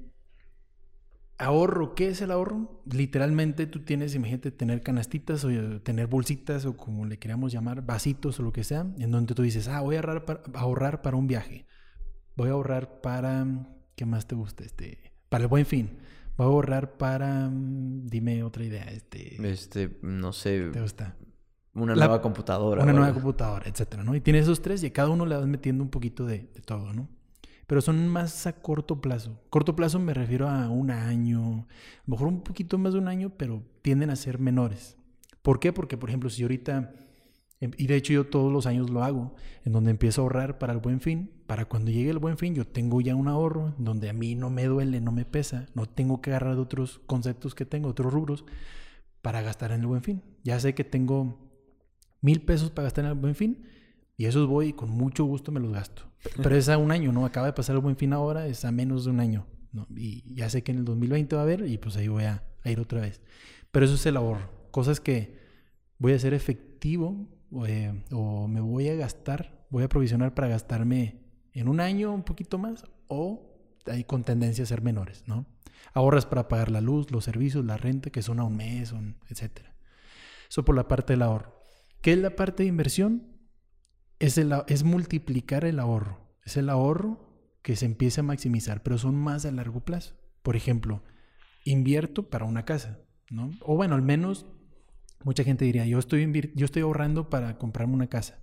[1.42, 2.80] ahorro, ¿qué es el ahorro?
[2.90, 7.84] Literalmente tú tienes, imagínate, tener canastitas o eh, tener bolsitas o como le queríamos llamar,
[7.84, 11.02] vasitos o lo que sea, en donde tú dices, ah, voy a ahorrar para, ahorrar
[11.02, 11.66] para un viaje.
[12.36, 13.46] Voy a ahorrar para,
[13.96, 14.64] ¿qué más te gusta?
[14.64, 15.98] Este, para el buen fin.
[16.36, 19.36] Voy a ahorrar para, dime otra idea, este.
[19.50, 20.70] Este, no sé.
[20.72, 21.16] ¿Te gusta?
[21.74, 22.82] Una nueva computadora.
[22.82, 24.14] Una nueva computadora, etcétera, ¿no?
[24.14, 26.60] Y tienes esos tres y a cada uno le vas metiendo un poquito de, de
[26.60, 27.08] todo, ¿no?
[27.72, 29.40] Pero son más a corto plazo.
[29.48, 31.66] Corto plazo me refiero a un año,
[32.04, 34.98] mejor un poquito más de un año, pero tienden a ser menores.
[35.40, 35.72] ¿Por qué?
[35.72, 36.94] Porque, por ejemplo, si ahorita,
[37.60, 40.58] em, y de hecho yo todos los años lo hago, en donde empiezo a ahorrar
[40.58, 43.74] para el buen fin, para cuando llegue el buen fin yo tengo ya un ahorro,
[43.78, 47.54] donde a mí no me duele, no me pesa, no tengo que agarrar otros conceptos
[47.54, 48.44] que tengo, otros rubros,
[49.22, 50.20] para gastar en el buen fin.
[50.44, 51.38] Ya sé que tengo
[52.20, 53.64] mil pesos para gastar en el buen fin,
[54.22, 56.04] y esos voy y con mucho gusto me los gasto.
[56.40, 57.26] Pero es a un año, ¿no?
[57.26, 59.48] Acaba de pasar el buen fin ahora, es a menos de un año.
[59.72, 59.88] ¿no?
[59.96, 62.44] Y ya sé que en el 2020 va a haber y pues ahí voy a,
[62.64, 63.20] ir otra vez.
[63.72, 64.48] Pero eso es el ahorro.
[64.70, 65.40] Cosas que
[65.98, 67.26] voy a hacer efectivo
[67.66, 71.16] eh, o me voy a gastar, voy a provisionar para gastarme
[71.52, 73.56] en un año un poquito más o
[73.86, 75.46] hay con tendencia a ser menores, ¿no?
[75.94, 78.94] Ahorras para pagar la luz, los servicios, la renta, que son a un mes,
[79.30, 79.66] etc.
[80.48, 81.60] Eso por la parte del ahorro.
[82.02, 83.31] ¿Qué es la parte de inversión?
[84.22, 86.20] Es, es multiplicar el ahorro.
[86.44, 87.28] Es el ahorro
[87.62, 90.14] que se empieza a maximizar, pero son más a largo plazo.
[90.42, 91.02] Por ejemplo,
[91.64, 93.50] invierto para una casa, ¿no?
[93.60, 94.46] O bueno, al menos
[95.24, 98.38] mucha gente diría, yo estoy, yo estoy ahorrando para comprarme una casa.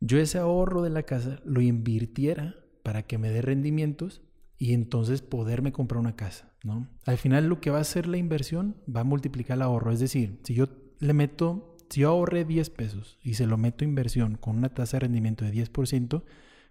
[0.00, 4.22] Yo ese ahorro de la casa lo invirtiera para que me dé rendimientos
[4.58, 6.88] y entonces poderme comprar una casa, ¿no?
[7.06, 9.92] Al final lo que va a hacer la inversión va a multiplicar el ahorro.
[9.92, 10.68] Es decir, si yo
[10.98, 14.68] le meto si yo ahorré 10 pesos y se lo meto a inversión con una
[14.68, 16.22] tasa de rendimiento de 10%,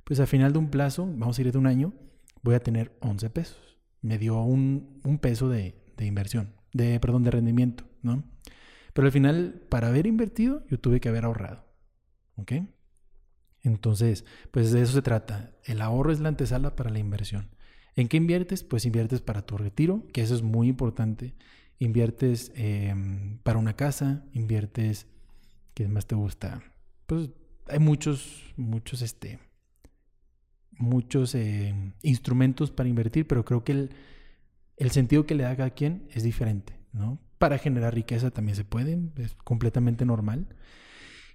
[0.04, 1.94] pues al final de un plazo, vamos a ir de un año,
[2.44, 3.78] voy a tener 11 pesos.
[4.02, 8.24] Me dio un, peso de, inversión, de, perdón, de rendimiento, ¿no?
[8.94, 11.66] Pero al final, para haber invertido, yo tuve que haber ahorrado.
[12.38, 12.54] ¿Ok?
[13.64, 15.56] Entonces, pues de eso se trata.
[15.64, 17.50] El ahorro es la antesala para la inversión.
[17.96, 18.64] ¿En qué inviertes?
[18.64, 21.36] Pues inviertes para tu retiro, que eso es muy importante
[21.80, 25.08] inviertes em, para una casa, inviertes,
[25.74, 26.62] ¿qué más te gusta?
[27.06, 27.30] Pues
[27.68, 29.40] hay muchos, muchos, este,
[30.72, 33.90] muchos em, instrumentos para invertir, pero creo que el,
[34.78, 37.20] el sentido que le da a cada quien es diferente, ¿no?
[37.38, 40.48] Para generar riqueza también se puede, es completamente normal.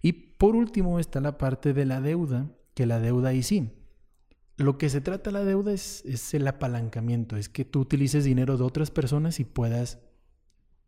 [0.03, 3.71] Y por último está la parte de la deuda, que la deuda ahí sí.
[4.57, 8.57] Lo que se trata la deuda es, es el apalancamiento, es que tú utilices dinero
[8.57, 9.99] de otras personas y puedas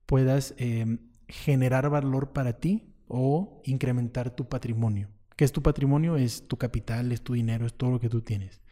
[0.06, 5.08] puedas em, generar valor para ti o incrementar tu patrimonio.
[5.36, 6.16] ¿Qué es tu patrimonio?
[6.16, 8.62] Es tu capital, es tu dinero, es todo lo que tú tienes.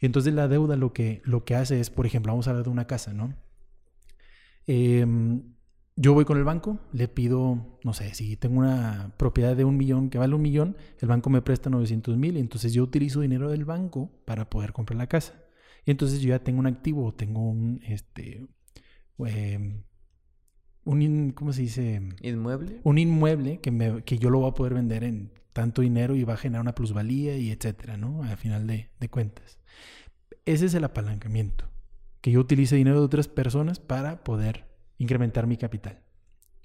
[0.00, 2.64] Y entonces la deuda lo que, lo que hace es, por ejemplo, vamos a hablar
[2.64, 3.34] de una casa, ¿no?
[4.66, 5.42] Em,
[5.96, 9.76] yo voy con el banco, le pido, no sé, si tengo una propiedad de un
[9.76, 13.48] millón que vale un millón, el banco me presta 900 mil, entonces yo utilizo dinero
[13.50, 15.34] del banco para poder comprar la casa.
[15.86, 18.46] Y entonces yo ya tengo un activo, tengo un, este,
[19.18, 19.84] em,
[20.86, 22.00] un, ¿cómo se dice?
[22.22, 22.80] Inmueble.
[22.84, 26.24] Un inmueble que, me, que yo lo voy a poder vender en tanto dinero y
[26.24, 28.22] va a generar una plusvalía y etcétera, ¿no?
[28.22, 29.58] Al final de, de cuentas.
[30.44, 31.64] Ese es el apalancamiento.
[32.20, 34.64] Que yo utilice dinero de otras personas para poder
[34.98, 36.02] incrementar mi capital.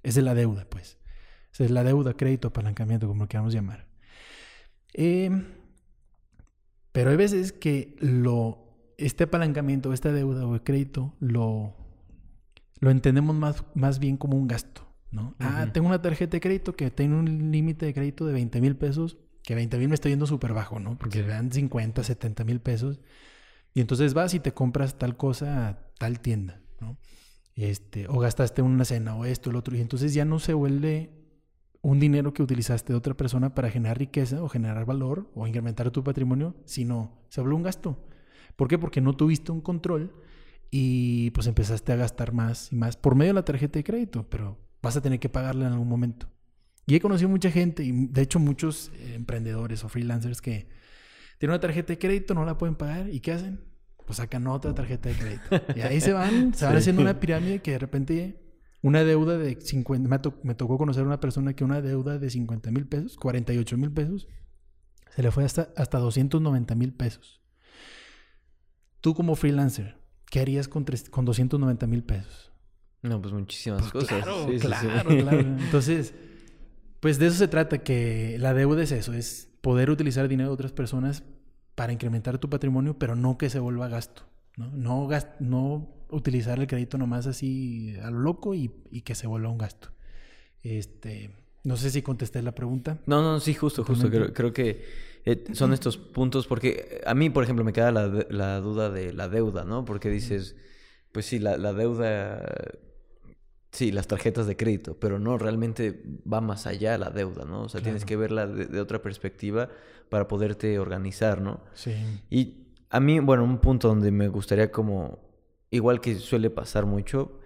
[0.04, 0.98] Esa es la deuda, pues.
[1.52, 3.88] Esa es la deuda, crédito, apalancamiento, como lo queramos llamar.
[4.94, 5.46] Em,
[6.92, 11.76] pero hay veces que lo, este apalancamiento, esta deuda o el crédito, lo,
[12.82, 15.36] lo entendemos más, más bien como un gasto, ¿no?
[15.40, 18.76] Ah, tengo una tarjeta de crédito que tiene un límite de crédito de 20 mil
[18.76, 20.98] pesos, que 20 mil me está yendo súper bajo, ¿no?
[20.98, 23.00] Porque dan 50, 70 mil pesos.
[23.76, 26.98] Y entonces vas y te compras tal cosa a tal tienda, ¿no?
[27.56, 29.78] Este, o gastaste una cena o esto, el otro.
[29.78, 31.12] Y entonces ya no se vuelve
[31.84, 35.92] un dinero que utilizaste de otra persona para generar riqueza o generar valor o incrementar
[35.92, 38.08] tu patrimonio, sino se vuelve un gasto.
[38.56, 38.80] ¿Por qué?
[38.80, 40.16] Porque no tuviste un control
[40.72, 44.28] y pues empezaste a gastar más y más por medio de la tarjeta de crédito,
[44.30, 46.28] pero vas a tener que pagarla en algún momento.
[46.88, 50.70] Y he conocido mucha gente, y de hecho muchos eh, emprendedores o freelancers que
[51.38, 53.60] tienen una tarjeta de crédito, no la pueden pagar, ¿y qué hacen?
[54.06, 55.62] Pues sacan otra tarjeta de crédito.
[55.76, 58.42] Y ahí se van, se van haciendo una pirámide que de repente
[58.82, 62.30] una deuda de 50, me, me tocó conocer a una persona que una deuda de
[62.30, 64.28] 50 mil pesos, 48 mil pesos,
[65.16, 67.42] se le fue hasta, hasta 290 mil pesos.
[69.02, 70.01] Tú como freelancer,
[70.32, 72.52] ¿qué harías con, con 290 mil pesos?
[73.04, 74.24] No, pues muchísimas pues cosas.
[74.24, 75.40] Claro, claro, claro.
[75.60, 76.16] Entonces,
[77.00, 80.54] pues de eso se trata, que la deuda es eso, es poder utilizar dinero de
[80.54, 81.24] otras personas
[81.76, 84.24] para incrementar tu patrimonio, pero no que se vuelva gasto.
[84.58, 89.28] No, no, no utilizar el crédito nomás así a lo loco y, y que se
[89.28, 89.90] vuelva un gasto.
[90.62, 91.32] Este,
[91.64, 93.00] no sé si contesté la pregunta.
[93.06, 94.10] No, no, sí, justo, justo.
[94.10, 94.84] Creo, creo que
[95.26, 99.14] eh, son estos puntos porque a mí, por ejemplo, me queda la, la, duda de
[99.14, 99.86] la deuda, ¿no?
[99.86, 100.56] Porque dices,
[101.12, 102.44] pues sí, la, la deuda,
[103.72, 107.64] sí, las tarjetas de crédito, pero no, realmente va más allá la deuda, ¿no?
[107.64, 109.70] O sea, tienes que verla de, de, otra perspectiva
[110.10, 111.62] para poderte organizar, ¿no?
[111.76, 111.94] Sí.
[112.32, 115.20] Y a mí, bueno, un punto donde me gustaría como,
[115.70, 117.41] igual que suele pasar mucho,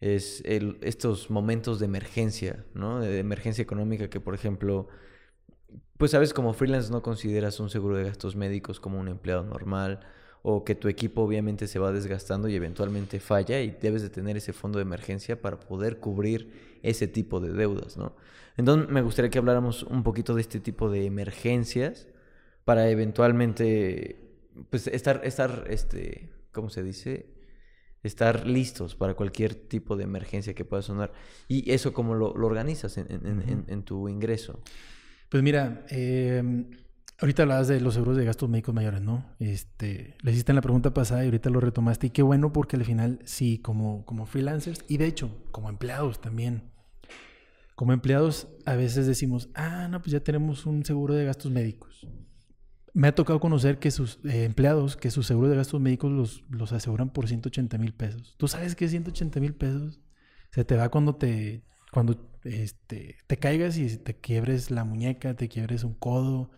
[0.00, 3.00] es el, estos momentos de emergencia, ¿no?
[3.00, 4.88] De emergencia económica que, por ejemplo,
[5.98, 10.00] pues sabes, como freelance no consideras un seguro de gastos médicos como un empleado normal
[10.42, 14.36] o que tu equipo obviamente se va desgastando y eventualmente falla y debes de tener
[14.38, 18.16] ese fondo de emergencia para poder cubrir ese tipo de deudas, ¿no?
[18.56, 22.08] Entonces me gustaría que habláramos un poquito de este tipo de emergencias
[22.64, 24.16] para eventualmente,
[24.70, 27.26] pues estar, estar, este, ¿cómo se dice?
[28.02, 31.12] Estar listos para cualquier tipo de emergencia que pueda sonar.
[31.48, 34.60] ¿Y eso cómo lo, lo organizas en, en, en, en, tu ingreso?
[35.28, 36.42] Pues mira, eh,
[37.18, 39.34] ahorita hablabas de los seguros de gastos médicos mayores, ¿no?
[39.38, 42.08] Este, le hiciste en la pregunta pasada y ahorita lo retomaste.
[42.08, 46.20] Y qué bueno porque al final, sí, como, como freelancers y de hecho, como empleados
[46.20, 46.70] también.
[47.74, 52.06] Como empleados a veces decimos, ah, no, pues ya tenemos un seguro de gastos médicos
[52.92, 56.44] me ha tocado conocer que sus eh, empleados, que sus seguros de gastos médicos los,
[56.50, 58.34] los aseguran por 180 mil pesos.
[58.38, 60.00] ¿Tú sabes qué es 180 mil pesos?
[60.50, 65.48] Se te va cuando te, cuando este, te caigas y te quiebres la muñeca, te
[65.48, 66.50] quiebres un codo,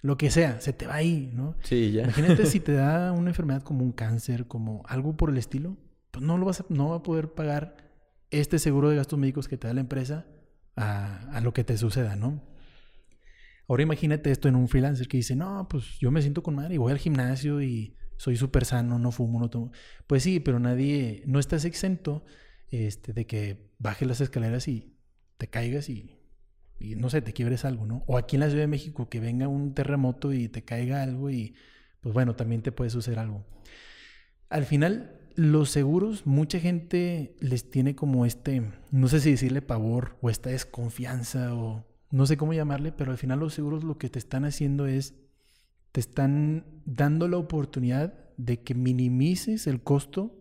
[0.00, 1.56] lo que sea, se te va ahí, ¿no?
[1.62, 2.04] Sí, ya.
[2.04, 5.76] Imagínate si te da una enfermedad como un cáncer, como algo por el estilo,
[6.10, 7.76] pues no lo vas a, no va a poder pagar
[8.30, 10.26] este seguro de gastos médicos que te da la empresa
[10.76, 12.42] a, a lo que te suceda, ¿no?
[13.68, 16.74] Ahora imagínate esto en un freelancer que dice, no, pues yo me siento con madre
[16.74, 19.72] y voy al gimnasio y soy súper sano, no fumo, no tomo.
[20.06, 22.24] Pues sí, pero nadie, no estás exento
[22.70, 24.96] este, de que bajes las escaleras y
[25.36, 26.18] te caigas y,
[26.80, 28.04] no sé, te quiebres algo, ¿no?
[28.06, 31.30] O aquí en la Ciudad de México que venga un terremoto y te caiga algo
[31.30, 31.54] y
[32.00, 33.44] pues bueno, también te puede suceder algo.
[34.48, 40.16] Al final, los seguros, mucha gente les tiene como este, no sé si decirle pavor
[40.22, 44.08] o esta desconfianza o no sé cómo llamarle, pero al final los seguros lo que
[44.08, 45.14] te están haciendo es,
[45.92, 50.34] te están dando la oportunidad de que minimices el costo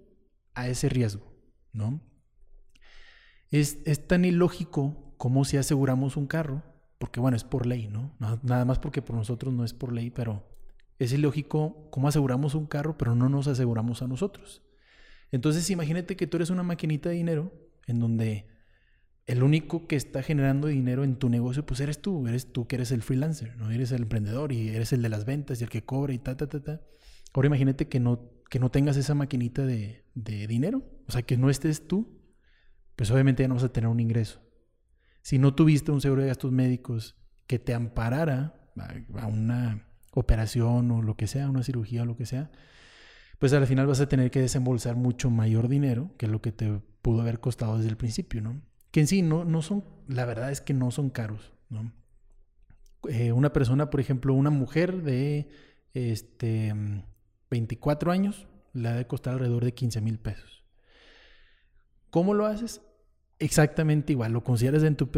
[0.53, 1.33] a ese riesgo,
[1.73, 2.01] ¿no?
[3.51, 6.63] Es, es tan ilógico como si aseguramos un carro,
[6.99, 8.15] porque bueno, es por ley, ¿no?
[8.19, 10.47] Nada más porque por nosotros no es por ley, pero
[10.99, 14.63] es ilógico cómo aseguramos un carro, pero no nos aseguramos a nosotros.
[15.31, 17.51] Entonces imagínate que tú eres una maquinita de dinero
[17.85, 18.47] en donde
[19.27, 22.77] el único que está generando dinero en tu negocio, pues eres tú, eres tú que
[22.77, 23.69] eres el freelancer, ¿no?
[23.69, 26.37] Eres el emprendedor y eres el de las ventas y el que cobra y ta,
[26.37, 26.81] ta, ta, ta.
[27.33, 31.37] Ahora imagínate que no, que no tengas esa maquinita de, de dinero, o sea, que
[31.37, 32.21] no estés tú,
[32.95, 34.41] pues obviamente ya no vas a tener un ingreso.
[35.21, 38.71] Si no tuviste un seguro de gastos médicos que te amparara
[39.15, 42.49] a una operación o lo que sea, una cirugía o lo que sea,
[43.39, 46.81] pues al final vas a tener que desembolsar mucho mayor dinero que lo que te
[47.01, 48.61] pudo haber costado desde el principio, ¿no?
[49.01, 51.91] En sí no, no son, la verdad es que no son caros, ¿no?
[53.09, 55.49] Eh, una persona, por ejemplo, una mujer de
[55.93, 56.73] este,
[57.49, 60.63] 24 años, le ha de costar alrededor de 15 mil pesos.
[62.09, 62.81] ¿Cómo lo haces?
[63.39, 65.09] Exactamente igual, lo consideras en tu...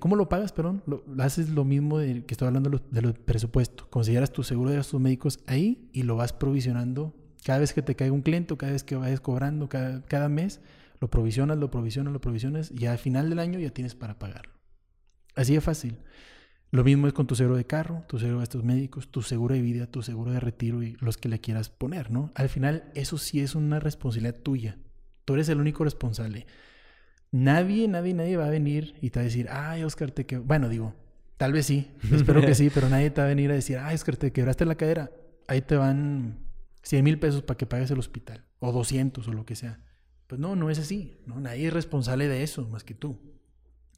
[0.00, 0.82] ¿Cómo lo pagas, perdón?
[0.86, 3.86] Lo, haces lo mismo de, que estoy hablando de los presupuestos.
[3.86, 7.94] Consideras tu seguro de gastos médicos ahí y lo vas provisionando cada vez que te
[7.94, 10.60] caiga un cliente, cada vez que vayas cobrando, cada, cada mes,
[11.00, 14.54] lo provisionas, lo provisionas, lo provisionas y al final del año ya tienes para pagarlo.
[15.34, 15.98] Así de fácil.
[16.70, 19.54] Lo mismo es con tu seguro de carro, tu seguro de gastos médicos, tu seguro
[19.54, 22.30] de vida, tu seguro de retiro y los que le quieras poner, ¿no?
[22.34, 24.76] Al final eso sí es una responsabilidad tuya.
[25.24, 26.46] Tú eres el único responsable.
[27.30, 30.36] Nadie, nadie, nadie va a venir y te va a decir, ay, Oscar, te que
[30.36, 30.94] Bueno, digo,
[31.38, 33.94] tal vez sí, espero que sí, pero nadie te va a venir a decir, ay,
[33.94, 35.10] Oscar, te quebraste la cadera.
[35.46, 36.38] Ahí te van
[36.82, 39.80] 100 mil pesos para que pagues el hospital, o 200 o lo que sea.
[40.28, 41.16] Pues no, no es así.
[41.26, 43.18] Nadie es responsable de eso más que tú.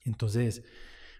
[0.05, 0.63] Entonces,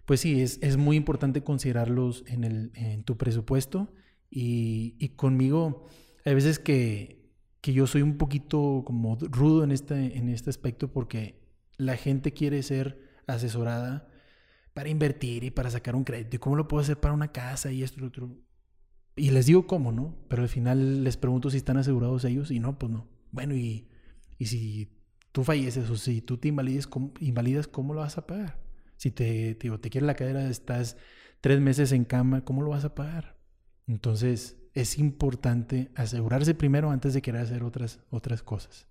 [0.07, 3.93] pues sí, es, es muy importante considerarlos en, el, en tu presupuesto
[4.31, 5.87] y, y conmigo
[6.25, 7.29] hay veces que,
[7.61, 11.41] que, yo soy un poquito como rudo en este, en este aspecto porque
[11.77, 14.09] la gente quiere ser asesorada
[14.75, 16.37] para invertir y para sacar un crédito.
[16.37, 18.39] ¿Y cómo lo puedo hacer para una casa y esto y otro?
[19.17, 20.17] Y les digo cómo, ¿no?
[20.29, 23.09] Pero al final les pregunto si están asegurados ellos y no, pues no.
[23.33, 23.89] Bueno, y,
[24.39, 25.00] y si
[25.33, 28.59] tú falleces o si tú te invalides, ¿cómo, invalidas, ¿cómo lo vas a pagar?
[28.97, 30.97] Si te, te, te quiere la cadera, estás
[31.41, 33.37] tres meses en cama, ¿cómo lo vas a pagar?
[33.87, 38.87] Entonces, es importante asegurarse primero antes de querer hacer otras, otras cosas.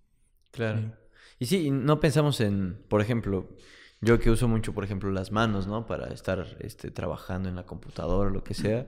[0.52, 0.94] Claro.
[1.38, 3.56] Y sí, no pensamos en, por ejemplo,
[4.02, 5.86] yo que uso mucho, por ejemplo, las manos, ¿no?
[5.86, 8.88] Para estar este, trabajando en la computadora o lo que sea,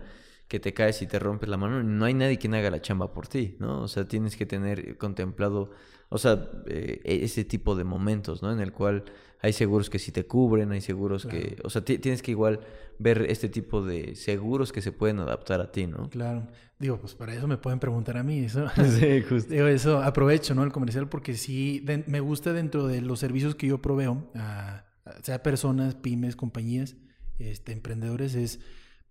[0.52, 3.14] que te caes y te rompes la mano, no hay nadie quien haga la chamba
[3.14, 3.84] por ti, ¿no?
[3.84, 5.72] O sea, tienes que tener contemplado,
[6.10, 8.52] o sea, eh, ese tipo de momentos, ¿no?
[8.52, 9.06] En el cual
[9.40, 12.60] hay seguros que sí te cubren, hay seguros que, o sea, tienes que igual
[13.00, 16.10] ver este tipo de seguros que se pueden adaptar a ti, ¿no?
[16.10, 16.46] Claro.
[16.78, 18.40] Digo, pues para eso me pueden preguntar a mí.
[18.40, 18.68] Eso,
[19.00, 19.54] sí, justo.
[19.54, 20.66] Digo, eso aprovecho, ¿no?
[20.66, 24.84] El comercial, porque sí me gusta dentro de los servicios que yo proveo, a,
[25.22, 26.98] sea personas, pymes, compañías,
[27.40, 28.60] este, emprendedores, es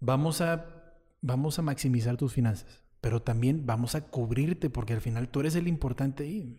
[0.01, 0.80] vamos a
[1.21, 5.55] vamos a maximizar tus finanzas, pero también vamos a cubrirte porque al final tú eres
[5.55, 6.59] el importante ahí.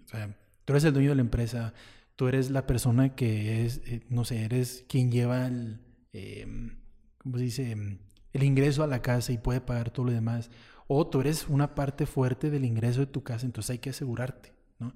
[0.66, 1.74] Tú eres el dueño de la empresa,
[2.16, 5.82] tú eres la persona que es, eh, no sé, eres quien lleva el,
[6.14, 6.78] em,
[7.18, 7.72] ¿cómo se dice?
[7.72, 8.00] Em,
[8.34, 10.50] el ingreso a la casa y puede pagar todo lo demás.
[10.88, 14.54] O tú eres una parte fuerte del ingreso de tu casa, entonces hay que asegurarte,
[14.80, 14.94] ¿no?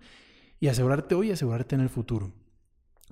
[0.60, 2.34] Y asegurarte hoy y asegurarte en el futuro.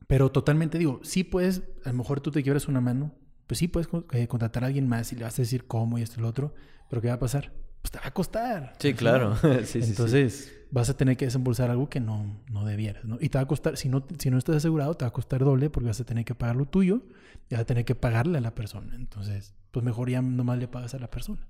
[0.08, 3.14] Pero totalmente digo, sí puedes, a lo mejor tú te quiebras una mano,
[3.48, 6.02] pues sí puedes eh, contratar a alguien más y le vas a decir cómo y
[6.02, 6.54] esto y lo otro,
[6.90, 7.52] pero ¿qué va a pasar?
[7.82, 8.74] Pues te va a costar.
[8.80, 9.36] Sí, claro.
[9.74, 13.18] Entonces vas a tener que desembolsar algo que no, no debieras, ¿no?
[13.20, 15.44] Y te va a costar, si no, si no estás asegurado, te va a costar
[15.44, 17.04] doble porque vas a tener que pagar lo tuyo
[17.50, 18.96] y vas a tener que pagarle a la persona.
[18.96, 21.48] Entonces, pues mejor ya nomás le pagas a la persona,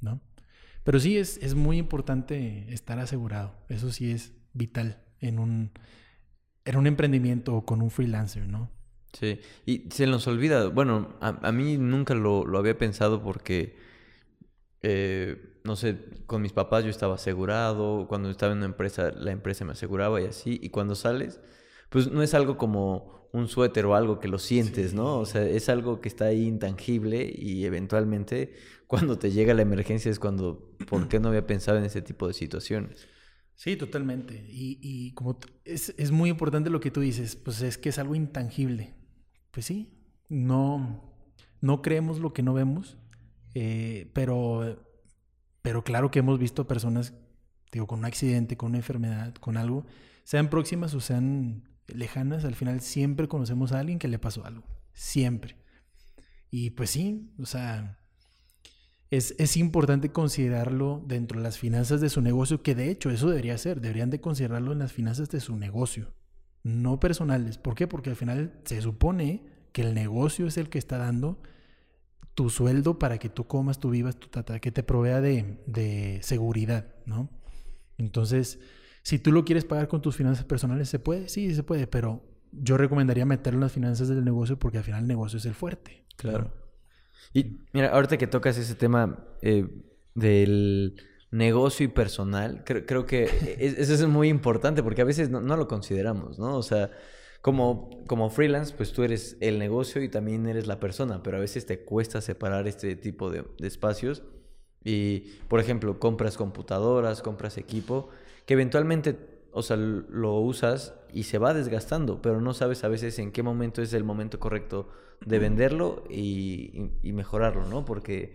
[0.00, 0.20] ¿no?
[0.84, 3.54] Pero sí es, es muy importante estar asegurado.
[3.68, 5.72] Eso sí es vital en un,
[6.64, 8.70] en un emprendimiento o con un freelancer, ¿no?
[9.12, 13.76] Sí, y se nos olvida, bueno, a, mí nunca lo, lo, había pensado porque,
[14.82, 19.32] eh, no sé, con mis papás yo estaba asegurado, cuando estaba en una empresa, la
[19.32, 21.40] empresa me aseguraba y así, y cuando sales,
[21.90, 25.18] pues no es algo como un suéter o algo que lo sientes, ¿no?
[25.18, 28.54] O sea, es algo que está ahí intangible y eventualmente
[28.86, 32.28] cuando te llega la emergencia es cuando, ¿por qué no había pensado en ese tipo
[32.28, 33.08] de situaciones?
[33.54, 34.46] Sí, totalmente.
[34.48, 37.98] Y, y como es, es, muy importante lo que tú dices, pues es que es
[37.98, 38.94] algo intangible
[39.50, 39.92] pues sí,
[40.28, 41.02] no,
[41.60, 42.96] no creemos lo que no vemos,
[43.54, 44.84] eh, pero,
[45.62, 47.14] pero claro que hemos visto personas,
[47.72, 49.84] digo, con un accidente, con una enfermedad, con algo,
[50.24, 54.64] sean próximas o sean lejanas, al final siempre conocemos a alguien que le pasó algo,
[54.92, 55.56] siempre.
[56.50, 57.98] Y pues sí, o sea,
[59.10, 63.28] es, es, importante considerarlo dentro de las finanzas de su negocio, que de hecho eso
[63.28, 66.12] debería ser, deberían de considerarlo en las finanzas de su negocio
[66.62, 67.58] no personales.
[67.58, 67.86] ¿Por qué?
[67.86, 69.42] Porque al final se supone
[69.72, 71.40] que el negocio es el que está dando
[72.34, 76.86] tu sueldo para que tú comas, tú vivas, tu tata, que te provea de, seguridad,
[77.06, 77.28] ¿no?
[77.98, 78.60] Entonces,
[79.02, 81.28] si tú lo quieres pagar con tus finanzas personales, ¿se puede?
[81.28, 85.02] Sí, se puede, pero yo recomendaría meterlo en las finanzas del negocio porque al final
[85.02, 86.04] el negocio es el fuerte.
[86.16, 86.52] Claro.
[87.32, 89.66] Y mira, ahorita que tocas ese tema eh,
[90.14, 90.96] del
[91.30, 95.68] negocio y personal, creo, creo que eso es muy importante porque a veces no, lo
[95.68, 96.56] consideramos, ¿no?
[96.56, 96.90] O sea,
[97.40, 101.40] como, como freelance, pues tú eres el negocio y también eres la persona, pero a
[101.40, 104.22] veces te cuesta separar este tipo de, espacios.
[104.82, 108.08] Y, por ejemplo, compras computadoras, compras equipo,
[108.46, 109.16] que eventualmente,
[109.52, 113.42] o sea, lo usas y se va desgastando, pero no sabes a veces en qué
[113.42, 114.88] momento es el momento correcto
[115.24, 117.84] de venderlo y, y mejorarlo, ¿no?
[117.84, 118.34] Porque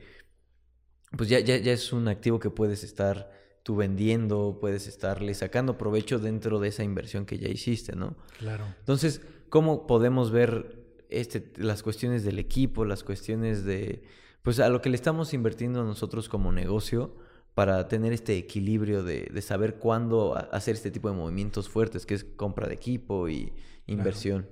[1.18, 3.32] pues ya, ya, ya es un activo que puedes estar
[3.64, 8.16] tú vendiendo, puedes estarle sacando provecho dentro de esa inversión que ya hiciste, ¿no?
[8.38, 8.66] Claro.
[8.80, 14.04] Entonces, ¿cómo podemos ver este, las cuestiones del equipo, las cuestiones de,
[14.44, 17.16] pues a lo que le estamos invirtiendo nosotros como negocio
[17.56, 22.14] para tener este equilibrio de, de saber cuándo hacer este tipo de movimientos fuertes, que
[22.14, 23.54] es compra de equipo y
[23.88, 24.48] inversión?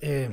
[0.00, 0.30] Eh,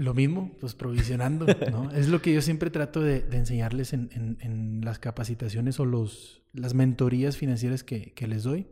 [0.00, 1.90] lo mismo, pues provisionando, ¿no?
[1.92, 7.36] es lo que yo siempre trato de, enseñarles en, las capacitaciones o los, las mentorías
[7.36, 8.66] financieras que, les doy.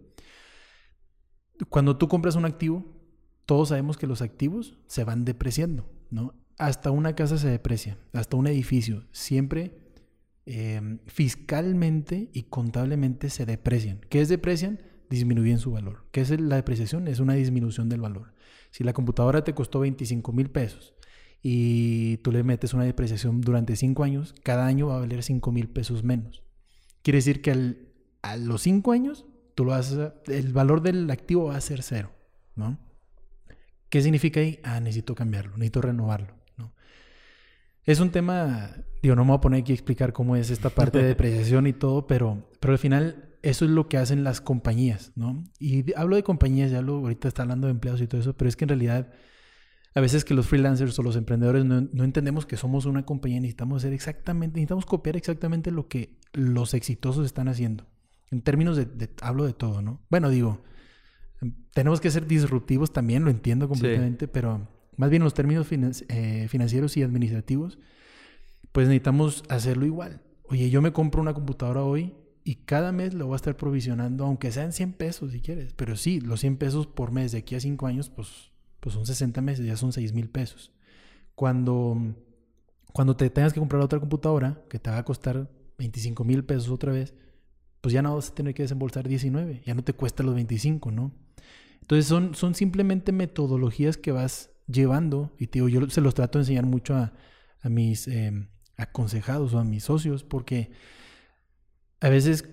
[1.69, 2.85] Cuando tú compras un activo,
[3.45, 6.35] todos sabemos que los activos se van depreciando, ¿no?
[6.57, 9.77] Hasta una casa se deprecia, hasta un edificio, siempre
[10.47, 14.01] em, fiscalmente y contablemente se deprecian.
[14.09, 14.81] ¿Qué es deprecian?
[15.11, 16.07] Disminuyen su valor.
[16.11, 17.07] ¿Qué es la depreciación?
[17.07, 18.33] Es una disminución del valor.
[18.71, 20.95] Si la computadora te costó 25 mil pesos
[21.43, 25.53] y tú le metes una depreciación durante cinco años, cada año va a valer cinco
[25.53, 26.43] mil pesos menos.
[27.03, 27.77] Quiere decir que
[28.23, 29.25] a los cinco años
[29.55, 32.13] tú lo vas el valor del activo va a ser cero,
[32.55, 32.79] ¿no?
[33.89, 34.61] ¿Qué significa ahí?
[34.63, 36.75] Ah, necesito cambiarlo, necesito renovarlo, ¿no?
[37.85, 40.71] Es un tema, digo, no me voy a poner aquí a explicar cómo es esta
[40.71, 44.41] parte de depreciación y todo, pero, pero al final eso es lo que hacen las
[44.41, 45.45] compañías, ¿no?
[45.59, 48.49] Y hablo de compañías, ya lo, ahorita está hablando de empleados y todo eso, pero
[48.49, 49.13] es que en realidad
[49.95, 53.83] a veces que los freelancers o los emprendedores no, entendemos que somos una compañía, necesitamos
[53.83, 57.87] hacer exactamente, necesitamos copiar exactamente lo que los exitosos están haciendo.
[58.31, 60.03] En términos de, hablo de todo, ¿no?
[60.11, 60.63] Bueno, digo,
[61.73, 65.69] Tenemos que ser disruptivos también, lo entiendo completamente, pero más bien en los términos
[66.09, 67.79] eh, financieros y administrativos,
[68.73, 70.21] pues necesitamos hacerlo igual.
[70.51, 72.15] Oye, yo me compro una computadora hoy
[72.45, 75.75] y cada mes lo voy a estar provisionando, aunque sean 100 pesos si quieres.
[75.75, 78.48] Pero sí, los 100 pesos por mes de aquí a 5 años, pues,
[78.81, 80.73] pues son 60 meses, ya son 6 mil pesos.
[81.35, 81.97] Cuando,
[82.93, 86.69] cuando te tengas que comprar otra computadora, que te va a costar 25 mil pesos
[86.71, 87.15] otra vez,
[87.81, 90.91] pues ya no vas a tener que desembolsar 19, ya no te cuesta los 25,
[90.91, 91.13] ¿no?
[91.81, 96.39] Entonces son, son simplemente metodologías que vas llevando, y te digo, yo se los trato
[96.39, 97.13] de enseñar mucho a,
[97.65, 100.71] mis em, aconsejados o a mis socios, porque
[102.01, 102.49] a veces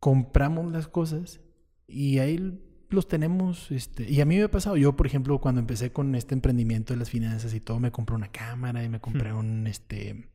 [0.00, 1.40] compramos las cosas
[1.86, 2.60] y ahí
[2.92, 6.14] los tenemos, este, y a mí me ha pasado, yo por ejemplo cuando empecé con
[6.14, 9.66] este emprendimiento de las finanzas y todo, me compré una cámara y me compré un,
[9.66, 10.28] este,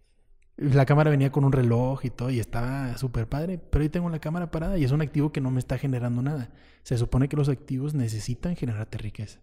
[0.58, 4.10] la cámara venía con un reloj y todo y estaba súper padre, pero ahí tengo
[4.10, 6.50] la cámara parada y es un activo que no me está generando nada.
[6.82, 9.40] Se supone que los activos necesitan generarte riqueza.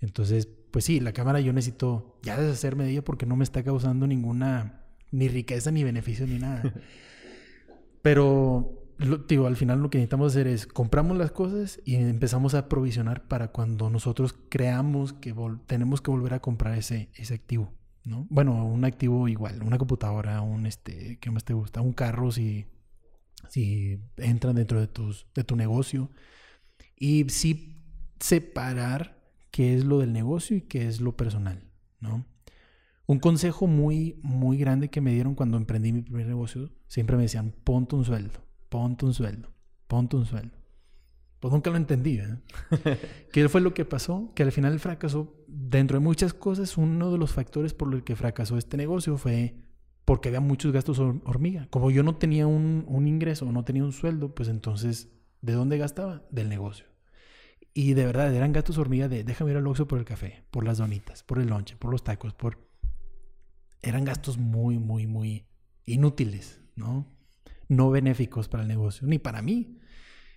[0.00, 3.64] Entonces, pues sí, la cámara yo necesito ya deshacerme de ella porque no me está
[3.64, 6.62] causando ninguna, ni riqueza, ni beneficio, ni nada.
[8.02, 8.81] Pero,
[9.28, 13.26] digo, al final lo que necesitamos hacer es compramos las cosas y empezamos a provisionar
[13.28, 15.34] para cuando nosotros creamos que
[15.66, 17.72] tenemos que volver a comprar ese, ese activo,
[18.04, 18.26] ¿no?
[18.30, 21.80] Bueno, un activo igual, una computadora, un, este, ¿qué más te gusta?
[21.80, 22.66] Un carro si,
[23.48, 24.88] si entran dentro de,
[25.34, 26.10] de tu negocio.
[26.96, 27.82] Y sí
[28.20, 31.62] separar qué es lo del negocio y qué es lo personal,
[32.00, 32.24] ¿no?
[33.06, 37.24] Un consejo muy, muy grande que me dieron cuando emprendí mi primer negocio, siempre me
[37.24, 38.40] decían, ponte un sueldo,
[38.72, 39.52] ponte un sueldo,
[39.86, 40.56] ponte un sueldo.
[41.40, 42.38] Pues nunca lo entendí, ¿eh?
[43.32, 44.32] ¿Qué fue lo que pasó?
[44.34, 45.36] Que al final fracasó.
[45.46, 49.56] Dentro de muchas cosas, uno de los factores por los que fracasó este negocio fue
[50.06, 51.66] porque había muchos gastos hormiga.
[51.68, 55.10] Como yo no tenía un, un ingreso, no tenía un sueldo, pues entonces,
[55.42, 56.22] ¿de dónde gastaba?
[56.30, 56.86] Del negocio.
[57.74, 60.64] Y de verdad, eran gastos hormiga de déjame ir al Oxxo por el café, por
[60.64, 62.58] las donitas, por el lonche, por los tacos, por...
[63.82, 65.44] Eran gastos muy, muy, muy
[65.84, 67.11] inútiles, ¿no?
[67.72, 69.78] No benéficos para el negocio, ni para mí.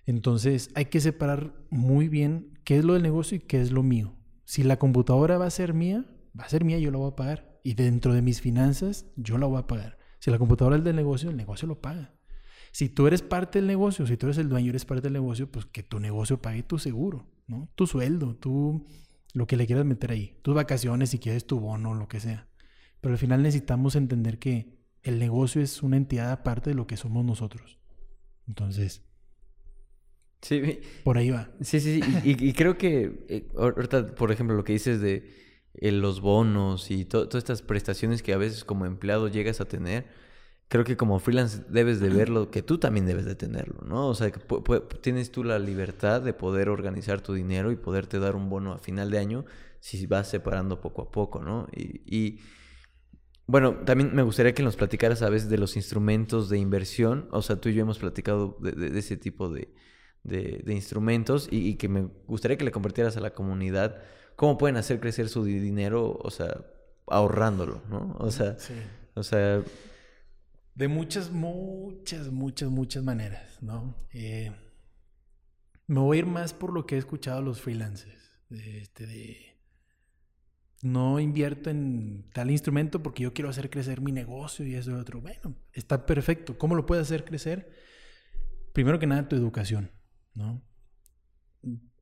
[0.06, 3.82] Entonces hay que separar muy bien qué es lo del negocio y qué es lo
[3.82, 4.16] mío.
[4.44, 6.06] Si la computadora va a ser mía,
[6.38, 7.60] va a ser mía, yo la voy a pagar.
[7.62, 9.98] Y dentro de mis finanzas, yo la voy a pagar.
[10.18, 12.14] Si la computadora es del negocio, el negocio lo paga.
[12.72, 15.12] Si tú eres parte del negocio, si tú eres el dueño y eres parte del
[15.12, 17.68] negocio, pues que tu negocio pague tu seguro, ¿no?
[17.74, 18.86] Tu sueldo, tú
[19.34, 22.48] lo que le quieras meter ahí, tus vacaciones, si quieres tu bono, lo que sea.
[23.02, 24.75] Pero al final necesitamos entender que
[25.06, 27.78] el negocio es una entidad aparte de lo que somos nosotros.
[28.48, 29.02] Entonces,
[30.42, 31.50] sí, por ahí va.
[31.60, 32.20] Sí, sí, sí.
[32.24, 35.28] Y, creo que eh, ahorita, por ejemplo, lo que dices de
[35.74, 40.06] eh, los bonos y todas estas prestaciones que a veces como empleado llegas a tener,
[40.68, 44.08] creo que como freelance debes de verlo, que tú también debes de tenerlo, ¿no?
[44.08, 44.40] O sea, que
[45.00, 48.78] tienes tú la libertad de poder organizar tu dinero y poderte dar un bono a
[48.78, 49.44] final de año
[49.80, 51.68] si vas separando poco a poco, ¿no?
[51.72, 52.40] Y,
[53.46, 57.42] bueno, también me gustaría que nos platicaras a veces de los instrumentos de inversión, o
[57.42, 59.72] sea, tú y yo hemos platicado de, ese tipo de,
[60.66, 64.02] instrumentos y, que me gustaría que le compartieras a la comunidad
[64.34, 66.64] cómo pueden hacer crecer su dinero, o sea,
[67.06, 68.16] ahorrándolo, ¿no?
[68.18, 68.56] O sea,
[69.14, 69.62] o sea
[70.76, 73.96] de muchas, muchas, muchas, muchas maneras, ¿no?
[74.12, 74.52] Eh,
[75.86, 78.30] me voy a ir más por lo que he escuchado a los freelancers.
[78.50, 79.55] De, este, de,
[80.82, 84.94] no invierto en tal instrumento porque yo quiero hacer crecer mi negocio y eso y
[84.94, 85.20] otro.
[85.20, 86.58] Bueno, está perfecto.
[86.58, 87.70] ¿Cómo lo puedes hacer crecer?
[88.72, 89.90] Primero que nada, tu educación,
[90.34, 90.62] ¿no?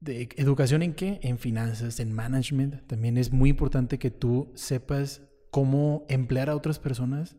[0.05, 1.21] ¿Educación en qué?
[1.23, 2.87] En finanzas, en management.
[2.87, 7.37] También es muy importante que tú sepas cómo emplear a otras personas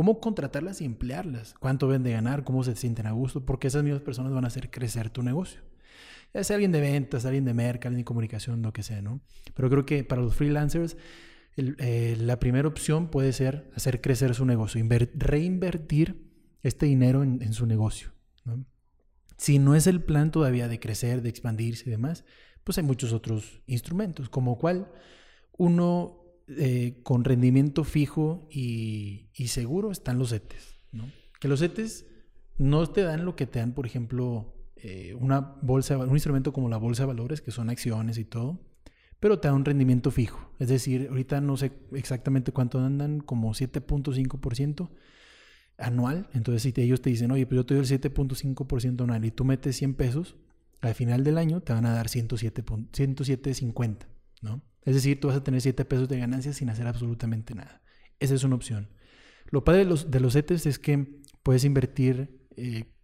[0.00, 3.82] cómo contratarlas y emplearlas, cuánto ven de ganar, cómo se sienten a gusto, porque esas
[3.82, 5.60] mismas personas van a hacer crecer tu negocio.
[6.32, 9.20] Ya sea alguien de ventas, alguien de mercado, alguien de comunicación, lo que sea, ¿no?
[9.54, 10.96] Pero creo que para los freelancers,
[11.56, 16.30] eh, la primera opción puede ser hacer crecer su negocio, reinvertir
[16.62, 18.12] este dinero en, su negocio.
[19.36, 22.24] Si no es el plan todavía de crecer, de expandirse y demás,
[22.62, 24.92] pues hay muchos otros instrumentos, como cual
[25.56, 31.10] uno eh, con rendimiento fijo y, seguro están los ETEs, ¿no?
[31.40, 32.06] Que los ETEs
[32.58, 36.68] no te dan lo que te dan, por ejemplo, eh, una bolsa, un instrumento como
[36.68, 38.60] la bolsa de valores, que son acciones y todo,
[39.18, 40.52] pero te da un rendimiento fijo.
[40.58, 44.90] Es decir, ahorita no sé exactamente cuánto andan, como 7.5%
[45.78, 46.28] anual.
[46.32, 49.44] Entonces, si ellos te dicen, oye, pues yo te doy el 7.5% anual y tú
[49.44, 50.36] metes 100 pesos,
[50.80, 54.06] al final del año te van a dar 107.50,
[54.42, 54.62] ¿no?
[54.82, 57.82] Es decir, tú vas a tener 7 pesos de ganancia sin hacer absolutamente nada.
[58.18, 58.88] Esa es una opción.
[59.50, 62.94] Lo padre de los, de los CETES es que puedes invertir, eh,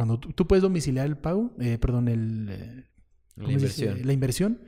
[0.00, 2.86] cuando tú, puedes domiciliar el pago, eh, perdón, el,
[3.36, 3.98] La inversión.
[4.02, 4.58] La inversión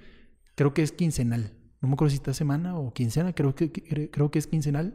[0.55, 1.55] creo que es quincenal.
[1.81, 4.95] No me acuerdo si esta semana o quincena, creo que, creo que es quincenal,